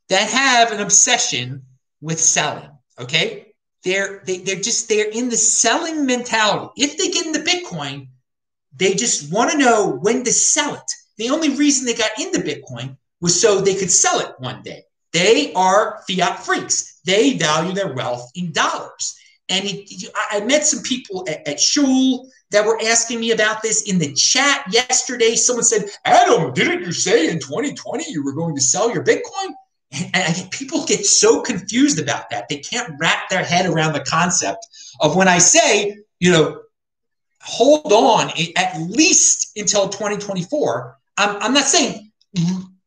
that 0.09 0.29
have 0.29 0.73
an 0.73 0.81
obsession 0.81 1.63
with 2.01 2.21
selling. 2.21 2.71
Okay. 2.99 3.55
They're 3.85 4.23
they, 4.27 4.39
they're 4.39 4.61
just 4.61 4.89
they're 4.89 5.11
in 5.11 5.29
the 5.29 5.37
selling 5.37 6.07
mentality. 6.07 6.73
If 6.77 6.99
they 6.99 7.11
get 7.11 7.27
into 7.27 7.39
Bitcoin, 7.39 8.09
they 8.75 8.95
just 8.95 9.33
want 9.33 9.53
to 9.53 9.59
know 9.59 9.99
when 10.01 10.25
to 10.25 10.33
sell 10.33 10.75
it. 10.75 10.91
The 11.19 11.31
only 11.31 11.57
reason 11.57 11.87
they 11.87 11.95
got 11.95 12.19
into 12.19 12.41
Bitcoin 12.41 12.97
was 13.21 13.41
so 13.41 13.61
they 13.61 13.75
could 13.75 13.91
sell 13.91 14.19
it 14.21 14.35
one 14.39 14.63
day. 14.63 14.83
They 15.13 15.53
are 15.55 16.03
fiat 16.09 16.45
freaks. 16.45 17.01
They 17.05 17.39
value 17.39 17.73
their 17.73 17.95
wealth 17.95 18.31
in 18.35 18.53
dollars. 18.53 19.17
And 19.49 19.69
I 20.33 20.41
met 20.41 20.67
some 20.67 20.83
people 20.83 21.25
at, 21.29 21.47
at 21.47 21.61
Shul 21.61 22.29
that 22.51 22.67
were 22.67 22.81
asking 22.83 23.21
me 23.21 23.31
about 23.31 23.63
this 23.63 23.83
in 23.83 23.99
the 23.99 24.13
chat 24.15 24.65
yesterday. 24.73 25.35
Someone 25.35 25.65
said, 25.65 25.89
Adam, 26.05 26.53
didn't 26.53 26.85
you 26.85 26.93
say 26.93 27.29
in 27.29 27.39
2020 27.39 28.11
you 28.11 28.25
were 28.25 28.33
going 28.33 28.55
to 28.55 28.61
sell 28.61 28.93
your 28.93 29.05
Bitcoin? 29.05 29.55
And, 29.93 30.11
and 30.15 30.51
people 30.51 30.85
get 30.85 31.07
so 31.07 31.43
confused 31.43 32.01
about 32.01 32.31
that. 32.31 32.49
They 32.49 32.59
can't 32.59 32.95
wrap 32.99 33.29
their 33.31 33.45
head 33.45 33.67
around 33.67 33.93
the 33.93 34.01
concept 34.01 34.67
of 35.01 35.15
when 35.15 35.29
I 35.29 35.39
say, 35.39 35.97
you 36.19 36.33
know, 36.33 36.63
hold 37.41 37.93
on 37.93 38.31
at 38.57 38.81
least 38.81 39.57
until 39.57 39.89
2024. 39.89 40.99
I'm, 41.19 41.37
I'm 41.43 41.55
not 41.55 41.65
saying 41.65 42.11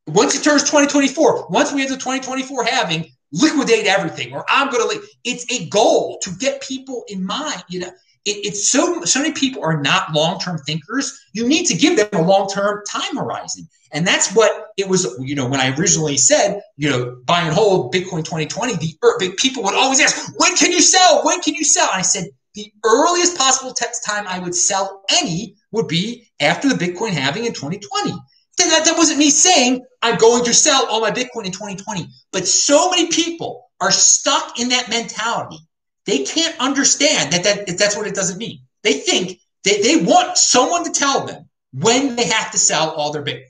once 0.08 0.36
it 0.36 0.44
turns 0.44 0.64
2024, 0.64 1.48
once 1.50 1.72
we 1.72 1.82
have 1.82 1.90
the 1.90 1.96
2024 1.96 2.64
halving, 2.66 3.06
liquidate 3.32 3.86
everything, 3.86 4.34
or 4.34 4.46
I'm 4.48 4.72
going 4.72 5.00
to. 5.00 5.06
It's 5.24 5.46
a 5.52 5.68
goal 5.68 6.20
to 6.24 6.32
get 6.40 6.62
people 6.62 7.04
in 7.08 7.26
mind. 7.26 7.64
You 7.70 7.82
know, 7.82 7.92
it, 8.26 8.46
it's 8.46 8.72
so 8.72 9.04
so 9.04 9.22
many 9.22 9.34
people 9.34 9.64
are 9.64 9.82
not 9.82 10.14
long 10.14 10.40
term 10.40 10.58
thinkers. 10.60 11.20
You 11.34 11.48
need 11.48 11.66
to 11.68 11.76
give 11.76 11.98
them 11.98 12.10
a 12.14 12.22
long 12.22 12.50
term 12.50 12.84
time 12.90 13.18
horizon, 13.18 13.68
and 13.92 14.06
that's 14.06 14.34
what 14.34 14.68
it 14.78 14.88
was. 14.88 15.16
You 15.20 15.36
know, 15.36 15.48
when 15.48 15.60
I 15.60 15.76
originally 15.76 16.18
said, 16.18 16.62
you 16.78 16.90
know, 16.90 17.18
buy 17.26 17.42
and 17.42 17.54
hold 17.54 17.94
Bitcoin 17.94 18.24
2020, 18.24 18.76
the 18.76 18.98
er, 19.04 19.34
people 19.38 19.64
would 19.64 19.76
always 19.76 20.00
ask, 20.00 20.34
when 20.38 20.56
can 20.56 20.72
you 20.72 20.82
sell? 20.82 21.24
When 21.24 21.42
can 21.42 21.54
you 21.56 21.64
sell? 21.64 21.90
And 21.92 22.00
I 22.00 22.04
said, 22.04 22.26
the 22.56 22.72
earliest 22.84 23.38
possible 23.38 23.74
time 23.74 24.28
I 24.28 24.40
would 24.40 24.56
sell 24.56 25.04
any 25.12 25.56
would 25.72 25.88
be 25.88 26.28
after 26.40 26.68
the 26.68 26.76
Bitcoin 26.76 27.12
halving 27.12 27.46
in 27.46 27.54
2020 27.54 28.14
That, 28.60 28.86
that 28.86 28.98
wasn't 28.98 29.20
me 29.20 29.30
saying 29.30 29.86
I'm 30.02 30.18
going 30.18 30.44
to 30.46 30.54
sell 30.54 30.88
all 30.88 31.02
my 31.02 31.12
Bitcoin 31.12 31.46
in 31.46 31.52
2020. 31.52 32.08
But 32.32 32.48
so 32.48 32.90
many 32.90 33.08
people 33.08 33.70
are 33.82 33.92
stuck 33.92 34.60
in 34.60 34.70
that 34.70 34.90
mentality. 34.90 35.58
They 36.06 36.24
can't 36.24 36.58
understand 36.60 37.34
that, 37.34 37.44
that 37.44 37.78
that's 37.78 37.96
what 37.96 38.08
it 38.08 38.16
doesn't 38.16 38.38
mean. 38.38 38.60
They 38.84 38.94
think 38.94 39.40
they, 39.64 39.82
they 39.82 40.04
want 40.04 40.38
someone 40.38 40.84
to 40.86 40.92
tell 40.92 41.26
them 41.26 41.50
when 41.74 42.16
they 42.16 42.28
have 42.28 42.52
to 42.52 42.58
sell 42.58 42.92
all 42.92 43.12
their 43.12 43.24
Bitcoin 43.24 43.44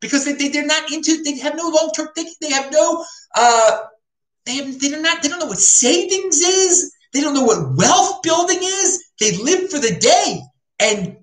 because 0.00 0.24
they, 0.24 0.34
they, 0.34 0.48
they're 0.48 0.66
not 0.66 0.92
into, 0.92 1.22
they 1.22 1.38
have 1.38 1.56
no 1.56 1.68
long 1.68 1.90
term 1.94 2.08
thinking. 2.14 2.34
They 2.40 2.50
have 2.50 2.70
no, 2.72 3.04
uh, 3.34 3.78
they, 4.46 4.56
have, 4.56 4.80
they're 4.80 5.00
not, 5.00 5.22
they 5.22 5.28
don't 5.28 5.40
know 5.40 5.46
what 5.46 5.58
savings 5.58 6.38
is. 6.40 6.92
They 7.12 7.20
don't 7.20 7.34
know 7.34 7.44
what 7.44 7.76
wealth 7.76 8.22
building 8.22 8.58
is. 8.60 9.04
They 9.18 9.36
live 9.36 9.70
for 9.70 9.78
the 9.78 9.96
day 9.98 10.40
and 10.78 11.16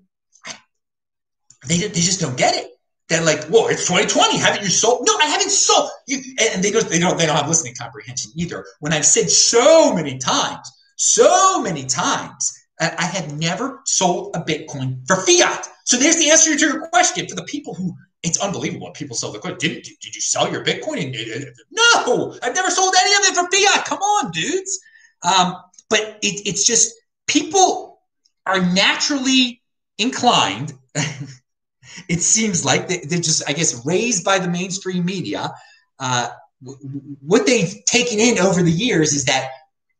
they, 1.67 1.77
they 1.77 2.01
just 2.01 2.19
don't 2.19 2.37
get 2.37 2.55
it. 2.55 2.71
They're 3.07 3.23
like, 3.23 3.43
"Whoa, 3.45 3.67
it's 3.67 3.85
2020. 3.85 4.37
Haven't 4.37 4.63
you 4.63 4.69
sold?" 4.69 5.05
No, 5.05 5.13
I 5.21 5.25
haven't 5.25 5.51
sold. 5.51 5.89
You, 6.07 6.21
and 6.53 6.63
they 6.63 6.71
don't, 6.71 6.87
they 6.89 6.99
don't, 6.99 7.17
they 7.17 7.25
don't 7.25 7.35
have 7.35 7.47
listening 7.47 7.75
comprehension 7.79 8.31
either. 8.35 8.65
When 8.79 8.93
I've 8.93 9.05
said 9.05 9.29
so 9.29 9.93
many 9.93 10.17
times, 10.17 10.71
so 10.97 11.61
many 11.61 11.85
times, 11.85 12.53
I 12.79 13.05
have 13.05 13.37
never 13.37 13.81
sold 13.85 14.35
a 14.35 14.39
Bitcoin 14.39 15.05
for 15.07 15.15
fiat. 15.17 15.67
So 15.85 15.97
there's 15.97 16.17
the 16.17 16.29
answer 16.29 16.55
to 16.55 16.65
your 16.65 16.87
question 16.87 17.27
for 17.27 17.35
the 17.35 17.43
people 17.43 17.73
who 17.73 17.95
it's 18.23 18.39
unbelievable 18.39 18.89
people 18.91 19.15
sell 19.15 19.31
the 19.31 19.39
coin. 19.39 19.55
Did, 19.59 19.83
did, 19.83 19.93
did 20.01 20.15
you 20.15 20.21
sell 20.21 20.51
your 20.51 20.63
Bitcoin? 20.65 21.15
No, 21.69 22.35
I've 22.41 22.55
never 22.55 22.71
sold 22.71 22.95
any 22.99 23.13
of 23.13 23.19
it 23.21 23.35
for 23.35 23.49
fiat. 23.51 23.85
Come 23.85 23.99
on, 23.99 24.31
dudes. 24.31 24.79
Um, 25.21 25.57
but 25.89 26.17
it, 26.23 26.47
it's 26.47 26.65
just 26.65 26.95
people 27.27 28.01
are 28.45 28.59
naturally 28.59 29.61
inclined. 29.97 30.73
it 32.09 32.21
seems 32.21 32.65
like 32.65 32.87
they, 32.87 32.99
are 32.99 33.21
just, 33.21 33.47
I 33.47 33.53
guess, 33.53 33.85
raised 33.85 34.23
by 34.23 34.39
the 34.39 34.47
mainstream 34.47 35.05
media. 35.05 35.53
Uh, 35.99 36.29
what 37.21 37.45
they've 37.45 37.83
taken 37.85 38.19
in 38.19 38.39
over 38.39 38.61
the 38.61 38.71
years 38.71 39.13
is 39.13 39.25
that 39.25 39.51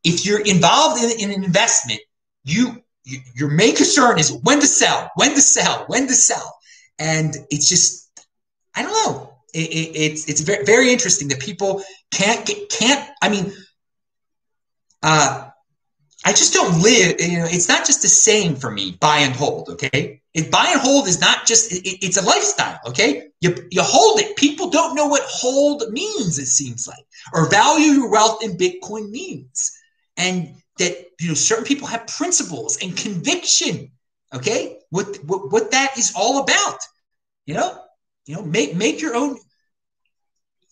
if 0.04 0.26
you're 0.26 0.42
involved 0.42 1.04
in, 1.04 1.20
in 1.20 1.36
an 1.36 1.44
investment, 1.44 2.00
you, 2.44 2.84
you 3.04 3.20
your 3.36 3.50
main 3.50 3.76
concern 3.76 4.20
is 4.20 4.32
when 4.44 4.60
to 4.60 4.68
sell, 4.68 5.12
when 5.16 5.32
to 5.32 5.42
sell, 5.42 5.86
when 5.88 6.08
to 6.08 6.14
sell, 6.14 6.58
and 7.00 7.36
it's 7.50 7.68
just 7.70 8.06
I 8.76 8.84
don't 8.84 8.92
know. 8.92 9.34
It, 9.54 9.70
it, 9.70 9.98
it's 9.98 10.30
it's 10.30 10.42
very, 10.42 10.66
very 10.66 10.92
interesting 10.92 11.28
that 11.30 11.40
people 11.40 11.84
can't 12.12 12.50
can't. 12.70 13.10
I 13.22 13.30
mean, 13.30 13.54
uh, 15.02 15.50
I 16.26 16.32
just 16.32 16.54
don't 16.54 16.82
live. 16.82 17.20
You 17.20 17.40
know, 17.40 17.48
it's 17.48 17.70
not 17.70 17.86
just 17.86 18.04
a 18.04 18.08
saying 18.08 18.58
for 18.58 18.70
me. 18.70 18.98
Buy 19.00 19.20
and 19.20 19.34
hold. 19.34 19.70
Okay, 19.70 20.22
it, 20.36 20.52
buy 20.52 20.69
and 20.74 20.82
hold 20.82 21.08
is 21.08 21.21
not 21.21 21.45
just. 21.45 21.71
It, 21.71 22.06
it's 22.06 22.17
a 22.17 22.21
lifestyle. 22.21 22.80
Okay, 22.88 23.30
you 23.39 23.56
you 23.71 23.82
hold 23.82 24.19
it. 24.19 24.36
People 24.36 24.69
don't 24.69 24.93
know 24.93 25.08
what 25.08 25.24
hold 25.24 25.84
means. 25.91 26.38
It 26.38 26.48
seems 26.48 26.88
like, 26.88 27.06
or 27.34 27.50
value 27.50 27.93
your 27.93 28.12
wealth 28.12 28.43
in 28.43 28.58
Bitcoin 28.58 29.10
means, 29.10 29.71
and 30.17 30.54
that 30.78 31.06
you 31.21 31.30
know 31.30 31.34
certain 31.34 31.63
people 31.63 31.88
have 31.88 32.06
principles 32.08 32.78
and 32.82 32.95
conviction. 32.98 33.91
Okay, 34.34 34.78
what 34.89 35.17
what 35.24 35.54
what 35.54 35.71
that 35.71 35.98
is 35.98 36.13
all 36.17 36.43
about. 36.43 36.80
You 37.45 37.54
know, 37.54 37.82
you 38.26 38.36
know, 38.36 38.43
make 38.43 38.76
make 38.76 39.00
your 39.00 39.15
own 39.15 39.38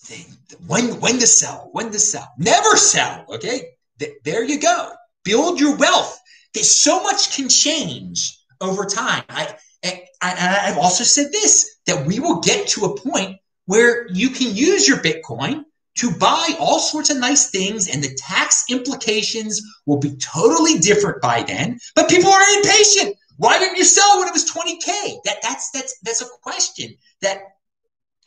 thing. 0.02 0.26
When 0.68 1.00
when 1.00 1.20
to 1.20 1.28
sell, 1.28 1.70
when 1.72 1.90
to 1.92 2.00
sell, 2.00 2.30
never 2.38 2.76
sell. 2.76 3.26
Okay, 3.30 3.70
Th- 4.00 4.18
there 4.26 4.44
you 4.44 4.60
go. 4.60 4.92
Build 5.24 5.62
your 5.62 5.78
wealth. 5.78 6.20
There's 6.54 6.70
so 6.70 7.02
much 7.02 7.34
can 7.34 7.48
change 7.48 8.38
over 8.64 8.86
time. 8.86 9.24
I, 9.30 9.56
I, 9.84 10.62
I've 10.66 10.78
also 10.78 11.04
said 11.04 11.32
this 11.32 11.78
that 11.86 12.06
we 12.06 12.20
will 12.20 12.40
get 12.40 12.68
to 12.70 12.86
a 12.86 12.98
point 12.98 13.38
where 13.66 14.08
you 14.12 14.30
can 14.30 14.56
use 14.56 14.88
your 14.88 14.98
Bitcoin 14.98 15.66
to 15.96 16.12
buy 16.12 16.56
all 16.60 16.80
sorts 16.80 17.10
of 17.10 17.18
nice 17.18 17.52
things 17.52 17.88
and 17.88 18.04
the 18.04 18.16
tax 18.16 18.66
implications 18.70 19.62
will 19.86 20.00
be 20.00 20.16
totally 20.16 20.80
different 20.80 21.22
by 21.22 21.44
then. 21.44 21.78
But 21.96 22.10
people 22.10 22.32
are 22.32 22.42
impatient 22.58 23.16
why 23.38 23.58
didn't 23.60 23.78
you 23.78 23.84
sell 23.84 24.20
when 24.20 24.28
it 24.28 24.34
was 24.34 24.50
20k 24.50 25.18
that 25.26 25.38
that's 25.42 25.72
that's 25.72 26.00
that's 26.02 26.22
a 26.22 26.26
question 26.42 26.94
that 27.22 27.42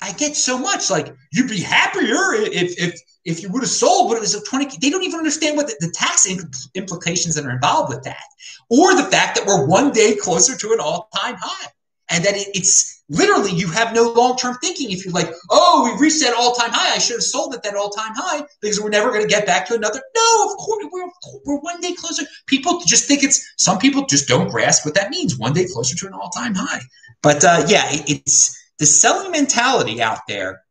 i 0.02 0.12
get 0.12 0.36
so 0.36 0.58
much. 0.58 0.90
Like 0.90 1.14
you'd 1.32 1.48
be 1.48 1.60
happier 1.60 2.34
if 2.34 2.78
if 2.78 3.00
if 3.26 3.42
you 3.42 3.50
would 3.50 3.62
have 3.62 3.70
sold 3.70 4.08
when 4.08 4.16
it 4.16 4.20
was 4.20 4.34
a 4.34 4.42
20 4.42 4.78
they 4.78 4.88
don't 4.88 5.02
even 5.02 5.18
understand 5.18 5.56
what 5.56 5.66
the, 5.66 5.76
the 5.80 5.90
tax 5.90 6.26
implications 6.74 7.34
that 7.34 7.44
are 7.44 7.50
involved 7.50 7.92
with 7.92 8.04
that. 8.04 8.24
Or 8.70 8.94
the 8.94 9.04
fact 9.04 9.36
that 9.36 9.46
we're 9.46 9.66
one 9.66 9.92
day 9.92 10.16
closer 10.16 10.56
to 10.56 10.72
an 10.72 10.80
all-time 10.80 11.36
high. 11.38 11.68
And 12.08 12.24
that 12.24 12.36
it, 12.36 12.48
it's 12.54 13.02
literally 13.08 13.50
you 13.50 13.68
have 13.68 13.92
no 13.92 14.12
long-term 14.12 14.58
thinking. 14.62 14.92
If 14.92 15.04
you're 15.04 15.12
like 15.12 15.30
oh 15.50 15.90
we 15.92 16.00
reached 16.00 16.20
that 16.22 16.34
all-time 16.34 16.70
high 16.70 16.94
i 16.94 16.98
should 16.98 17.16
have 17.16 17.22
sold 17.22 17.52
at 17.54 17.64
that 17.64 17.74
all-time 17.74 18.12
high 18.14 18.46
because 18.60 18.80
we're 18.80 18.90
never 18.90 19.10
going 19.10 19.22
to 19.22 19.28
get 19.28 19.44
back 19.44 19.66
to 19.66 19.74
another 19.74 20.00
no 20.14 20.50
of 20.50 20.56
course 20.56 20.86
we're, 20.92 21.10
we're 21.44 21.60
one 21.60 21.80
day 21.80 21.94
closer. 21.94 22.22
People 22.46 22.80
just 22.86 23.06
think 23.06 23.24
it's 23.24 23.54
some 23.56 23.78
people 23.78 24.06
just 24.06 24.28
don't 24.28 24.50
grasp 24.50 24.84
what 24.84 24.94
that 24.94 25.10
means 25.10 25.36
one 25.36 25.52
day 25.52 25.66
closer 25.66 25.96
to 25.96 26.06
an 26.06 26.12
all-time 26.14 26.54
high. 26.54 26.80
But 27.22 27.44
uh, 27.44 27.64
yeah 27.66 27.90
it, 27.90 28.08
it's 28.08 28.56
the 28.78 28.86
selling 28.86 29.32
mentality 29.32 30.00
out 30.00 30.20
there 30.28 30.62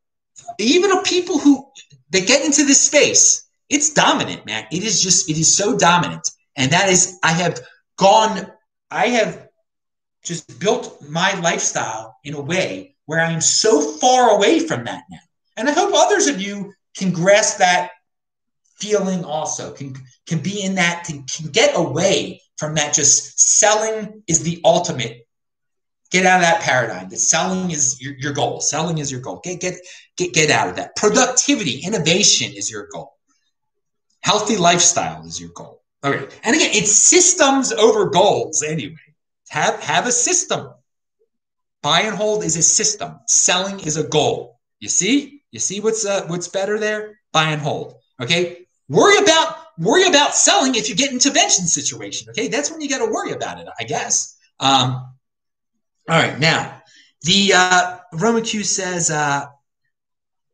even 0.60 0.92
of 0.92 1.04
people 1.04 1.40
who 1.40 1.66
they 2.10 2.22
get 2.22 2.46
into 2.46 2.64
this 2.64 2.84
space 2.84 3.48
it's 3.70 3.94
dominant 3.94 4.46
man 4.46 4.66
it 4.72 4.84
is 4.84 5.02
just 5.02 5.30
it 5.30 5.38
is 5.38 5.56
so 5.56 5.78
dominant 5.78 6.30
and 6.56 6.72
that 6.72 6.90
is 6.90 7.18
i 7.24 7.32
have 7.32 7.60
gone 7.98 8.52
i 8.92 9.08
have 9.08 9.46
just 10.26 10.60
built 10.60 11.02
my 11.08 11.34
lifestyle 11.40 12.18
in 12.24 12.34
a 12.34 12.42
way 12.42 12.96
where 13.06 13.22
I'm 13.22 13.42
so 13.42 13.80
far 13.98 14.36
away 14.36 14.60
from 14.60 14.84
that 14.86 15.04
now. 15.10 15.20
And 15.58 15.70
I 15.70 15.74
hope 15.74 15.94
others 15.94 16.28
of 16.28 16.42
you 16.42 16.74
can 16.98 17.12
grasp 17.12 17.60
that 17.60 17.92
feeling 18.78 19.24
also, 19.24 19.72
can, 19.72 19.96
can 20.26 20.40
be 20.40 20.64
in 20.64 20.76
that, 20.76 21.06
can, 21.06 21.24
can 21.24 21.52
get 21.52 21.78
away 21.78 22.42
from 22.58 22.76
that 22.76 22.94
just 22.94 23.40
selling 23.40 24.24
is 24.28 24.42
the 24.42 24.60
ultimate. 24.66 25.25
Get 26.12 26.26
out 26.26 26.38
of 26.38 26.42
that 26.44 26.62
paradigm 26.62 27.10
that 27.10 27.18
selling 27.18 27.72
is 27.72 28.00
your, 28.02 28.14
your 28.18 28.34
goal. 28.34 28.62
Selling 28.62 29.00
is 29.00 29.12
your 29.12 29.22
goal. 29.22 29.42
Get, 29.44 29.60
get, 29.60 29.76
get, 30.18 30.34
get 30.34 30.52
out 30.52 30.70
of 30.70 30.76
that. 30.76 30.96
Productivity, 30.96 31.80
innovation 31.86 32.54
is 32.54 32.70
your 32.70 32.88
goal. 32.92 33.14
Healthy 34.22 34.58
lifestyle 34.58 35.26
is 35.26 35.40
your 35.40 35.50
goal. 35.56 35.82
Okay. 36.04 36.28
And 36.44 36.56
again, 36.56 36.70
it's 36.74 36.92
systems 36.92 37.72
over 37.72 38.10
goals 38.10 38.64
anyway. 38.64 38.96
Have 39.50 39.80
have 39.82 40.08
a 40.08 40.12
system. 40.12 40.70
Buy 41.82 42.02
and 42.02 42.16
hold 42.16 42.44
is 42.44 42.58
a 42.58 42.62
system. 42.62 43.20
Selling 43.28 43.80
is 43.82 43.98
a 43.98 44.08
goal. 44.08 44.60
You 44.80 44.90
see? 44.90 45.42
You 45.52 45.60
see 45.60 45.80
what's 45.80 46.06
uh, 46.06 46.26
what's 46.28 46.48
better 46.48 46.80
there? 46.80 47.20
Buy 47.32 47.52
and 47.52 47.62
hold. 47.62 47.96
Okay. 48.22 48.68
Worry 48.88 49.18
about 49.18 49.58
worry 49.78 50.08
about 50.08 50.36
selling 50.36 50.76
if 50.76 50.90
you 50.90 50.96
get 50.96 51.12
intervention 51.12 51.66
situation. 51.66 52.30
Okay, 52.30 52.48
that's 52.48 52.72
when 52.72 52.82
you 52.82 52.90
got 52.90 53.06
to 53.06 53.12
worry 53.12 53.32
about 53.32 53.60
it. 53.60 53.68
I 53.80 53.84
guess. 53.84 54.38
Um, 54.60 55.15
all 56.10 56.20
right. 56.20 56.40
Now, 56.40 56.82
the 57.22 57.54
uh, 57.56 57.98
Roman 58.14 58.44
Q 58.44 58.64
says 58.64 59.10
uh, 59.10 59.46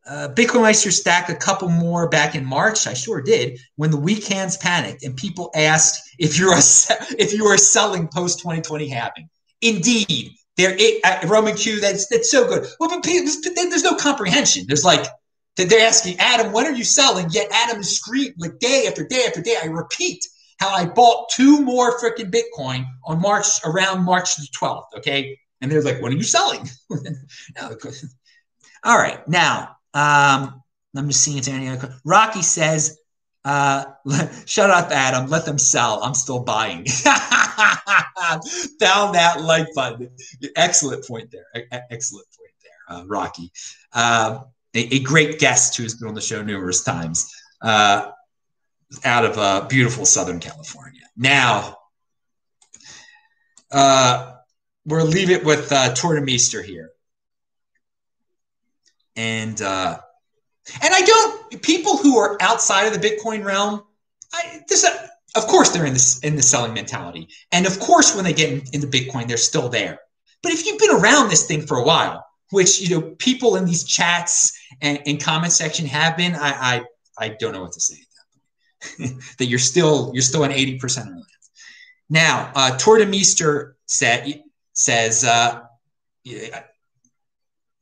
uh, 0.07 0.29
Bitcoin 0.29 0.61
Meister 0.61 0.91
stacked 0.91 1.29
a 1.29 1.35
couple 1.35 1.69
more 1.69 2.07
back 2.09 2.35
in 2.35 2.45
March. 2.45 2.87
I 2.87 2.93
sure 2.93 3.21
did. 3.21 3.59
When 3.75 3.91
the 3.91 3.97
weak 3.97 4.25
hands 4.25 4.57
panicked 4.57 5.03
and 5.03 5.15
people 5.15 5.51
asked 5.55 6.01
if 6.17 6.39
you're 6.39 6.53
a, 6.53 6.61
if 7.19 7.33
you 7.33 7.45
are 7.45 7.57
selling 7.57 8.07
post 8.07 8.39
2020 8.39 8.87
halving. 8.87 9.29
Indeed, 9.61 10.31
there 10.57 10.77
uh, 11.03 11.27
Roman 11.27 11.55
Q. 11.55 11.79
That's 11.79 12.07
that's 12.07 12.31
so 12.31 12.47
good. 12.47 12.67
Well, 12.79 12.89
but 12.89 13.03
there's 13.03 13.83
no 13.83 13.95
comprehension. 13.95 14.65
There's 14.67 14.83
like 14.83 15.05
they're 15.57 15.85
asking 15.85 16.17
Adam, 16.19 16.51
when 16.51 16.65
are 16.65 16.71
you 16.71 16.83
selling? 16.83 17.27
Yet 17.29 17.47
Adam 17.51 17.81
is 17.81 17.95
screaming 17.95 18.33
like 18.37 18.59
day 18.59 18.85
after 18.87 19.05
day 19.05 19.25
after 19.27 19.41
day. 19.41 19.55
I 19.61 19.67
repeat 19.67 20.25
how 20.59 20.69
I 20.69 20.85
bought 20.85 21.29
two 21.29 21.61
more 21.61 21.99
freaking 21.99 22.31
Bitcoin 22.31 22.85
on 23.05 23.19
March 23.19 23.47
around 23.65 24.03
March 24.03 24.35
the 24.35 24.47
12th. 24.59 24.85
Okay, 24.97 25.37
and 25.61 25.71
they're 25.71 25.81
like, 25.81 26.01
when 26.01 26.11
are 26.11 26.17
you 26.17 26.23
selling? 26.23 26.67
All 28.83 28.97
right, 28.97 29.27
now 29.27 29.77
um, 29.93 30.61
I'm 30.95 31.07
just 31.07 31.21
seeing 31.21 31.37
if 31.37 31.47
any 31.47 31.67
other. 31.67 31.93
Rocky 32.03 32.41
says, 32.41 32.99
uh, 33.45 33.85
"Shut 34.45 34.69
up, 34.69 34.91
Adam. 34.91 35.29
Let 35.29 35.45
them 35.45 35.57
sell. 35.57 36.03
I'm 36.03 36.13
still 36.13 36.43
buying." 36.43 36.85
Found 38.79 39.15
that 39.15 39.41
like 39.41 39.67
button. 39.75 40.09
Excellent 40.55 41.05
point 41.05 41.31
there. 41.31 41.45
Excellent 41.89 42.27
point 42.37 42.53
there, 42.63 42.97
uh, 42.97 43.03
Rocky. 43.05 43.51
Uh, 43.93 44.39
a, 44.73 44.95
a, 44.95 44.99
great 44.99 45.37
guest 45.37 45.75
who's 45.75 45.95
been 45.95 46.07
on 46.07 46.13
the 46.13 46.21
show 46.21 46.41
numerous 46.41 46.83
times. 46.83 47.29
Uh, 47.61 48.11
out 49.03 49.25
of 49.25 49.37
uh, 49.37 49.65
beautiful 49.67 50.05
Southern 50.05 50.39
California. 50.39 51.01
Now, 51.15 51.77
uh, 53.71 54.33
we'll 54.85 55.05
leave 55.05 55.29
it 55.29 55.43
with 55.43 55.71
uh, 55.71 55.93
Tuur 55.93 56.19
Demeester 56.19 56.63
here 56.63 56.91
and 59.15 59.61
uh, 59.61 59.99
and 60.81 60.93
I 60.93 61.01
don't 61.01 61.61
people 61.61 61.97
who 61.97 62.17
are 62.17 62.37
outside 62.41 62.85
of 62.85 62.99
the 62.99 63.07
Bitcoin 63.07 63.43
realm. 63.43 63.83
I, 64.33 64.61
this, 64.67 64.85
uh, 64.85 65.07
of 65.35 65.47
course, 65.47 65.69
they're 65.69 65.85
in 65.85 65.93
this 65.93 66.19
in 66.19 66.35
the 66.35 66.41
selling 66.41 66.73
mentality, 66.73 67.27
and 67.51 67.65
of 67.65 67.79
course, 67.79 68.15
when 68.15 68.23
they 68.23 68.33
get 68.33 68.51
in, 68.51 68.61
into 68.73 68.87
Bitcoin, 68.87 69.27
they're 69.27 69.37
still 69.37 69.69
there. 69.69 69.99
But 70.43 70.53
if 70.53 70.65
you've 70.65 70.79
been 70.79 70.95
around 70.95 71.29
this 71.29 71.45
thing 71.45 71.65
for 71.67 71.77
a 71.77 71.83
while, 71.83 72.25
which 72.51 72.81
you 72.81 72.89
know 72.89 73.15
people 73.17 73.55
in 73.55 73.65
these 73.65 73.83
chats 73.83 74.57
and, 74.81 74.99
and 75.05 75.21
comment 75.21 75.53
section 75.53 75.85
have 75.87 76.17
been, 76.17 76.35
I, 76.35 76.49
I 76.77 76.81
I 77.17 77.29
don't 77.39 77.53
know 77.53 77.61
what 77.61 77.73
to 77.73 77.81
say 77.81 77.95
at 77.95 78.97
that 78.97 79.09
point. 79.09 79.23
that 79.37 79.45
you're 79.45 79.59
still 79.59 80.11
you're 80.13 80.21
still 80.21 80.43
an 80.43 80.51
80% 80.51 80.97
land. 80.97 81.23
Now, 82.09 82.51
uh, 82.55 82.77
Tuur 82.77 82.99
Demeester 82.99 83.73
said 83.85 84.41
says 84.73 85.23
uh, 85.23 85.61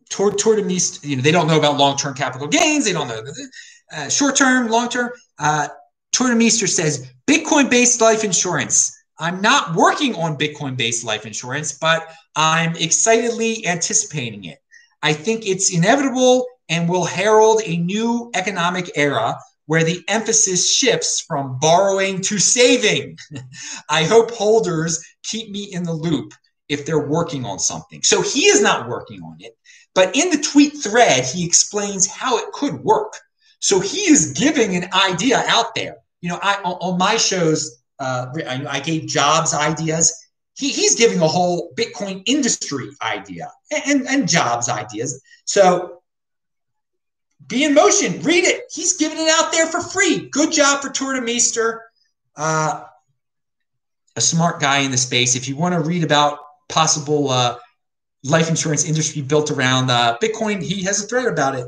Tor, 0.10 0.32
Tuur 0.32 0.58
Demeester, 0.58 1.06
you 1.08 1.16
know, 1.16 1.22
they 1.22 1.32
don't 1.32 1.48
know 1.48 1.58
about 1.58 1.78
long-term 1.78 2.16
capital 2.16 2.48
gains. 2.48 2.86
They 2.86 2.94
don't 2.94 3.08
know 3.08 3.22
uh, 3.96 4.10
short-term, 4.10 4.70
long-term. 4.70 5.12
Uh, 5.38 5.68
Tuur 6.14 6.34
Demeester 6.34 6.68
says 6.68 7.12
Bitcoin-based 7.28 8.02
life 8.02 8.24
insurance. 8.24 8.96
I'm 9.20 9.42
not 9.42 9.76
working 9.76 10.16
on 10.16 10.38
Bitcoin-based 10.38 11.04
life 11.04 11.26
insurance, 11.26 11.78
but 11.78 12.08
I'm 12.36 12.76
excitedly 12.78 13.66
anticipating 13.68 14.46
it. 14.46 14.60
I 15.04 15.14
think 15.14 15.46
it's 15.46 15.74
inevitable 15.74 16.46
and 16.70 16.88
will 16.88 17.06
herald 17.06 17.62
a 17.66 17.78
new 17.78 18.32
economic 18.34 18.92
era 18.96 19.38
where 19.66 19.84
the 19.84 20.04
emphasis 20.08 20.74
shifts 20.74 21.22
from 21.22 21.60
borrowing 21.60 22.22
to 22.22 22.40
saving. 22.40 23.18
I 23.90 24.04
hope 24.04 24.32
holders 24.32 25.04
keep 25.24 25.52
me 25.52 25.64
in 25.72 25.84
the 25.84 25.94
loop 25.94 26.34
if 26.70 26.86
they're 26.86 27.08
working 27.08 27.46
on 27.46 27.60
something. 27.60 28.02
So 28.04 28.22
he 28.22 28.46
is 28.46 28.62
not 28.62 28.88
working 28.88 29.22
on 29.24 29.38
it, 29.40 29.58
but 29.94 30.16
in 30.16 30.30
the 30.30 30.38
tweet 30.38 30.82
thread, 30.82 31.26
he 31.26 31.46
explains 31.46 32.08
how 32.08 32.38
it 32.38 32.52
could 32.54 32.76
work. 32.84 33.14
So 33.60 33.80
he 33.80 34.10
is 34.10 34.34
giving 34.34 34.76
an 34.76 34.90
idea 34.94 35.44
out 35.48 35.76
there. 35.76 35.98
You 36.22 36.30
know, 36.30 36.40
I 36.42 36.62
on 36.62 36.98
my 36.98 37.18
shows, 37.18 37.82
uh, 38.00 38.28
I 38.48 38.80
gave 38.80 39.08
jobs 39.08 39.54
ideas. 39.54 40.16
He, 40.56 40.72
he's 40.72 40.96
giving 40.96 41.20
a 41.22 41.28
whole 41.28 41.74
Bitcoin 41.76 42.24
industry 42.26 42.90
idea 43.02 43.52
and, 43.88 44.08
and 44.08 44.28
jobs 44.28 44.70
ideas. 44.70 45.22
So 45.46 46.02
be 47.48 47.64
in 47.64 47.74
motion. 47.74 48.22
Read 48.22 48.44
it. 48.44 48.64
He's 48.72 48.94
giving 48.94 49.18
it 49.18 49.30
out 49.30 49.52
there 49.52 49.68
for 49.68 49.82
free. 49.82 50.30
Good 50.30 50.52
job 50.52 50.82
for 50.82 50.90
Tuur 50.90 51.20
Demeester. 51.20 51.80
Uh, 52.36 52.84
a 54.16 54.22
smart 54.22 54.60
guy 54.60 54.80
in 54.80 54.92
the 54.92 54.98
space. 54.98 55.36
If 55.36 55.48
you 55.48 55.56
want 55.56 55.74
to 55.74 55.82
read 55.82 56.04
about 56.04 56.40
possible 56.70 57.30
uh, 57.30 57.58
life 58.24 58.50
insurance 58.50 58.86
industry 58.86 59.22
built 59.22 59.52
around 59.52 59.90
uh, 59.90 60.18
Bitcoin, 60.22 60.62
he 60.62 60.84
has 60.84 61.04
a 61.04 61.08
thread 61.08 61.28
about 61.28 61.56
it. 61.56 61.68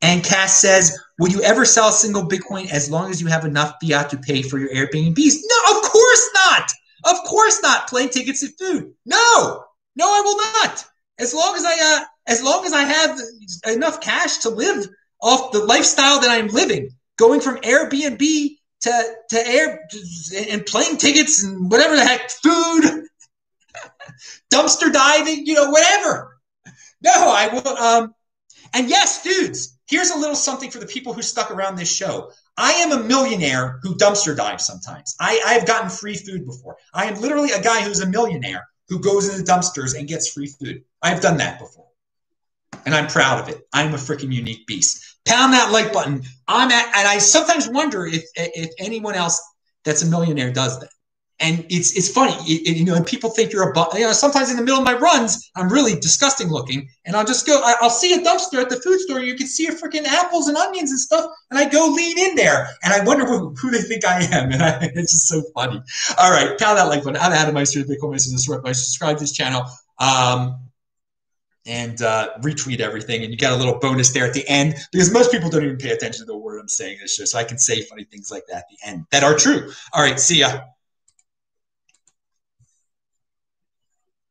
And 0.00 0.24
Cass 0.24 0.60
says, 0.60 0.98
"Will 1.18 1.30
you 1.30 1.42
ever 1.42 1.64
sell 1.64 1.88
a 1.88 1.92
single 1.92 2.28
Bitcoin 2.28 2.70
as 2.70 2.90
long 2.90 3.10
as 3.10 3.20
you 3.20 3.28
have 3.28 3.44
enough 3.44 3.76
fiat 3.80 4.10
to 4.10 4.18
pay 4.18 4.42
for 4.42 4.58
your 4.58 4.70
Airbnbs?" 4.70 5.34
No, 5.44 5.76
of 5.76 5.82
course 5.82 6.30
not. 6.34 6.70
Of 7.04 7.16
course 7.24 7.62
not. 7.62 7.88
Plane 7.88 8.08
tickets 8.08 8.42
and 8.42 8.52
food. 8.58 8.92
No, 9.06 9.64
no, 9.96 10.06
I 10.06 10.20
will 10.20 10.36
not. 10.36 10.84
As 11.18 11.32
long 11.34 11.54
as 11.54 11.64
I, 11.64 11.96
uh, 11.96 12.04
as 12.26 12.42
long 12.42 12.64
as 12.66 12.72
I 12.72 12.82
have 12.82 13.18
enough 13.66 14.00
cash 14.00 14.38
to 14.38 14.50
live 14.50 14.86
off 15.20 15.52
the 15.52 15.64
lifestyle 15.64 16.20
that 16.20 16.30
I'm 16.30 16.48
living, 16.48 16.90
going 17.16 17.40
from 17.40 17.58
Airbnb 17.58 18.56
to 18.80 19.14
to 19.30 19.48
air 19.48 19.86
and 20.50 20.66
plane 20.66 20.96
tickets 20.96 21.44
and 21.44 21.70
whatever 21.70 21.94
the 21.94 22.04
heck, 22.04 22.28
food, 22.30 23.04
dumpster 24.52 24.92
diving, 24.92 25.46
you 25.46 25.54
know, 25.54 25.70
whatever. 25.70 26.38
No, 27.02 27.12
I 27.14 27.48
will. 27.48 27.76
Um, 27.78 28.14
and 28.74 28.88
yes, 28.88 29.22
dudes, 29.22 29.78
here's 29.88 30.10
a 30.10 30.18
little 30.18 30.36
something 30.36 30.70
for 30.70 30.78
the 30.78 30.86
people 30.86 31.12
who 31.12 31.22
stuck 31.22 31.50
around 31.50 31.76
this 31.76 31.92
show. 31.92 32.30
I 32.56 32.72
am 32.72 32.92
a 32.92 33.02
millionaire 33.02 33.78
who 33.82 33.96
dumpster 33.96 34.36
dives 34.36 34.66
sometimes. 34.66 35.16
I, 35.18 35.42
I 35.46 35.54
have 35.54 35.66
gotten 35.66 35.90
free 35.90 36.14
food 36.14 36.46
before. 36.46 36.76
I 36.94 37.06
am 37.06 37.20
literally 37.20 37.50
a 37.50 37.62
guy 37.62 37.82
who's 37.82 38.00
a 38.00 38.06
millionaire 38.06 38.66
who 38.88 39.00
goes 39.00 39.28
into 39.28 39.50
dumpsters 39.50 39.98
and 39.98 40.06
gets 40.06 40.32
free 40.32 40.46
food. 40.46 40.84
I've 41.02 41.20
done 41.20 41.38
that 41.38 41.58
before. 41.58 41.88
And 42.84 42.94
I'm 42.94 43.06
proud 43.06 43.40
of 43.40 43.48
it. 43.48 43.66
I'm 43.72 43.94
a 43.94 43.96
freaking 43.96 44.32
unique 44.32 44.66
beast 44.66 45.12
pound 45.24 45.52
that 45.52 45.70
like 45.70 45.92
button. 45.92 46.22
I'm 46.48 46.70
at, 46.70 46.86
and 46.96 47.08
I 47.08 47.18
sometimes 47.18 47.68
wonder 47.68 48.06
if 48.06 48.24
if 48.34 48.70
anyone 48.78 49.14
else 49.14 49.40
that's 49.84 50.02
a 50.02 50.06
millionaire 50.06 50.52
does 50.52 50.78
that. 50.80 50.90
And 51.42 51.66
it's 51.68 51.96
it's 51.96 52.08
funny, 52.08 52.34
it, 52.50 52.68
it, 52.68 52.76
you 52.76 52.84
know. 52.84 52.94
And 52.94 53.04
people 53.04 53.28
think 53.28 53.52
you're 53.52 53.68
a, 53.68 53.72
bu- 53.72 53.98
you 53.98 54.06
know. 54.06 54.12
Sometimes 54.12 54.50
in 54.50 54.56
the 54.56 54.62
middle 54.62 54.78
of 54.78 54.84
my 54.84 54.94
runs, 54.94 55.50
I'm 55.56 55.68
really 55.68 55.98
disgusting 55.98 56.48
looking, 56.48 56.88
and 57.04 57.16
I'll 57.16 57.24
just 57.24 57.46
go. 57.46 57.60
I, 57.64 57.74
will 57.82 57.90
see 57.90 58.14
a 58.14 58.18
dumpster 58.18 58.62
at 58.62 58.70
the 58.70 58.76
food 58.76 59.00
store. 59.00 59.20
You 59.20 59.34
can 59.34 59.48
see 59.48 59.66
freaking 59.66 60.04
apples 60.04 60.46
and 60.46 60.56
onions 60.56 60.92
and 60.92 61.00
stuff, 61.00 61.28
and 61.50 61.58
I 61.58 61.68
go 61.68 61.86
lean 61.86 62.16
in 62.16 62.36
there, 62.36 62.68
and 62.84 62.92
I 62.92 63.02
wonder 63.04 63.26
who, 63.26 63.54
who 63.60 63.70
they 63.72 63.82
think 63.82 64.06
I 64.06 64.22
am, 64.22 64.52
and 64.52 64.62
I, 64.62 64.90
it's 64.94 65.12
just 65.12 65.26
so 65.26 65.42
funny. 65.52 65.82
All 66.16 66.30
right, 66.30 66.56
pound 66.58 66.78
that 66.78 66.84
like 66.84 67.02
button. 67.02 67.20
I'm 67.20 67.32
Adam 67.32 67.54
Meister, 67.54 67.80
Bitcoin 67.80 68.12
Meister. 68.12 68.36
Subscribe 68.36 69.16
to 69.16 69.24
this 69.24 69.32
channel. 69.32 69.64
Um, 69.98 70.58
and 71.66 72.02
uh, 72.02 72.30
retweet 72.40 72.80
everything. 72.80 73.22
And 73.22 73.30
you 73.32 73.38
got 73.38 73.52
a 73.52 73.56
little 73.56 73.78
bonus 73.78 74.12
there 74.12 74.26
at 74.26 74.34
the 74.34 74.46
end 74.48 74.74
because 74.90 75.12
most 75.12 75.30
people 75.30 75.48
don't 75.48 75.64
even 75.64 75.76
pay 75.76 75.90
attention 75.90 76.20
to 76.20 76.32
the 76.32 76.36
word 76.36 76.58
I'm 76.58 76.68
saying 76.68 76.98
this 77.00 77.14
show. 77.14 77.24
So 77.24 77.38
I 77.38 77.44
can 77.44 77.58
say 77.58 77.82
funny 77.82 78.04
things 78.04 78.30
like 78.30 78.44
that 78.48 78.58
at 78.58 78.64
the 78.70 78.88
end 78.88 79.04
that 79.10 79.22
are 79.22 79.36
true. 79.36 79.70
All 79.92 80.02
right, 80.02 80.18
see 80.18 80.40
ya. 80.40 80.60